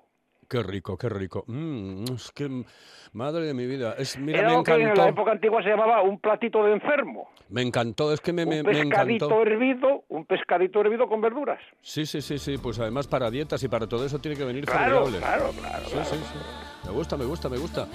Qué 0.48 0.62
rico, 0.62 0.96
qué 0.96 1.08
rico. 1.10 1.44
Mm, 1.46 2.04
es 2.14 2.32
que, 2.32 2.64
madre 3.12 3.44
de 3.44 3.52
mi 3.52 3.66
vida. 3.66 3.94
Es, 3.98 4.18
mira, 4.18 4.38
Era 4.38 4.48
me 4.48 4.54
lo 4.56 4.64
que 4.64 4.72
en 4.72 4.78
la 4.84 4.84
encantó. 4.92 5.08
época 5.10 5.30
antigua 5.32 5.62
se 5.62 5.68
llamaba 5.68 6.00
un 6.02 6.18
platito 6.20 6.64
de 6.64 6.72
enfermo. 6.72 7.28
Me 7.50 7.60
encantó, 7.62 8.12
es 8.14 8.20
que 8.22 8.32
me, 8.32 8.46
me, 8.46 8.60
un 8.60 8.66
me 8.66 8.72
pescadito 8.72 9.26
encantó. 9.26 9.42
hervido, 9.42 10.04
un 10.08 10.24
pescadito 10.24 10.80
hervido 10.80 11.06
con 11.06 11.20
verduras. 11.20 11.60
Sí, 11.82 12.06
sí, 12.06 12.22
sí, 12.22 12.38
sí. 12.38 12.56
Pues 12.56 12.78
además 12.78 13.06
para 13.06 13.30
dietas 13.30 13.62
y 13.62 13.68
para 13.68 13.86
todo 13.86 14.06
eso 14.06 14.18
tiene 14.20 14.36
que 14.38 14.44
venir 14.44 14.64
Claro, 14.64 15.04
claro, 15.04 15.50
claro, 15.60 15.84
Sí, 15.84 15.90
claro. 15.92 16.04
sí, 16.06 16.16
sí. 16.16 16.38
Me 16.86 16.92
gusta, 16.92 17.16
me 17.18 17.24
gusta, 17.26 17.48
me 17.50 17.58
gusta. 17.58 17.86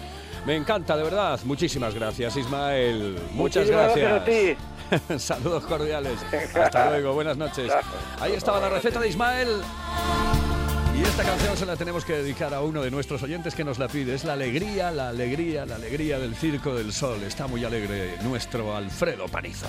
Me 0.45 0.55
encanta, 0.55 0.95
de 0.95 1.03
verdad. 1.03 1.39
Muchísimas 1.45 1.95
gracias, 1.95 2.37
Ismael. 2.37 3.15
Muchas 3.31 3.65
Muchísimas 3.67 3.95
gracias. 3.97 4.57
gracias 4.91 5.11
a 5.11 5.19
Saludos 5.19 5.65
cordiales. 5.65 6.23
Hasta 6.55 6.91
luego, 6.91 7.13
buenas 7.13 7.35
noches. 7.37 7.71
Ahí 8.19 8.33
estaba 8.33 8.59
la 8.59 8.69
receta 8.69 8.99
de 8.99 9.07
Ismael. 9.09 9.47
Y 11.03 11.05
esta 11.05 11.23
canción 11.23 11.57
se 11.57 11.65
la 11.65 11.75
tenemos 11.75 12.05
que 12.05 12.13
dedicar 12.13 12.53
a 12.53 12.61
uno 12.61 12.81
de 12.81 12.89
nuestros 12.89 13.21
oyentes 13.23 13.53
que 13.55 13.65
nos 13.65 13.77
la 13.77 13.89
pide. 13.89 14.15
Es 14.15 14.23
la 14.23 14.33
alegría, 14.33 14.89
la 14.89 15.09
alegría, 15.09 15.65
la 15.65 15.75
alegría 15.75 16.17
del 16.17 16.33
Circo 16.33 16.73
del 16.73 16.93
Sol. 16.93 17.21
Está 17.23 17.45
muy 17.45 17.65
alegre 17.65 18.17
nuestro 18.23 18.73
Alfredo 18.73 19.27
Panizo. 19.27 19.67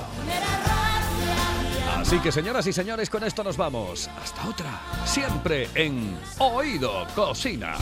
Así 1.97 2.21
que, 2.21 2.31
señoras 2.31 2.69
y 2.69 2.73
señores, 2.73 3.11
con 3.11 3.25
esto 3.25 3.43
nos 3.43 3.57
vamos. 3.57 4.09
Hasta 4.23 4.49
otra. 4.49 4.81
Siempre 5.05 5.69
en 5.75 6.17
Oído 6.39 7.05
Cocina. 7.17 7.75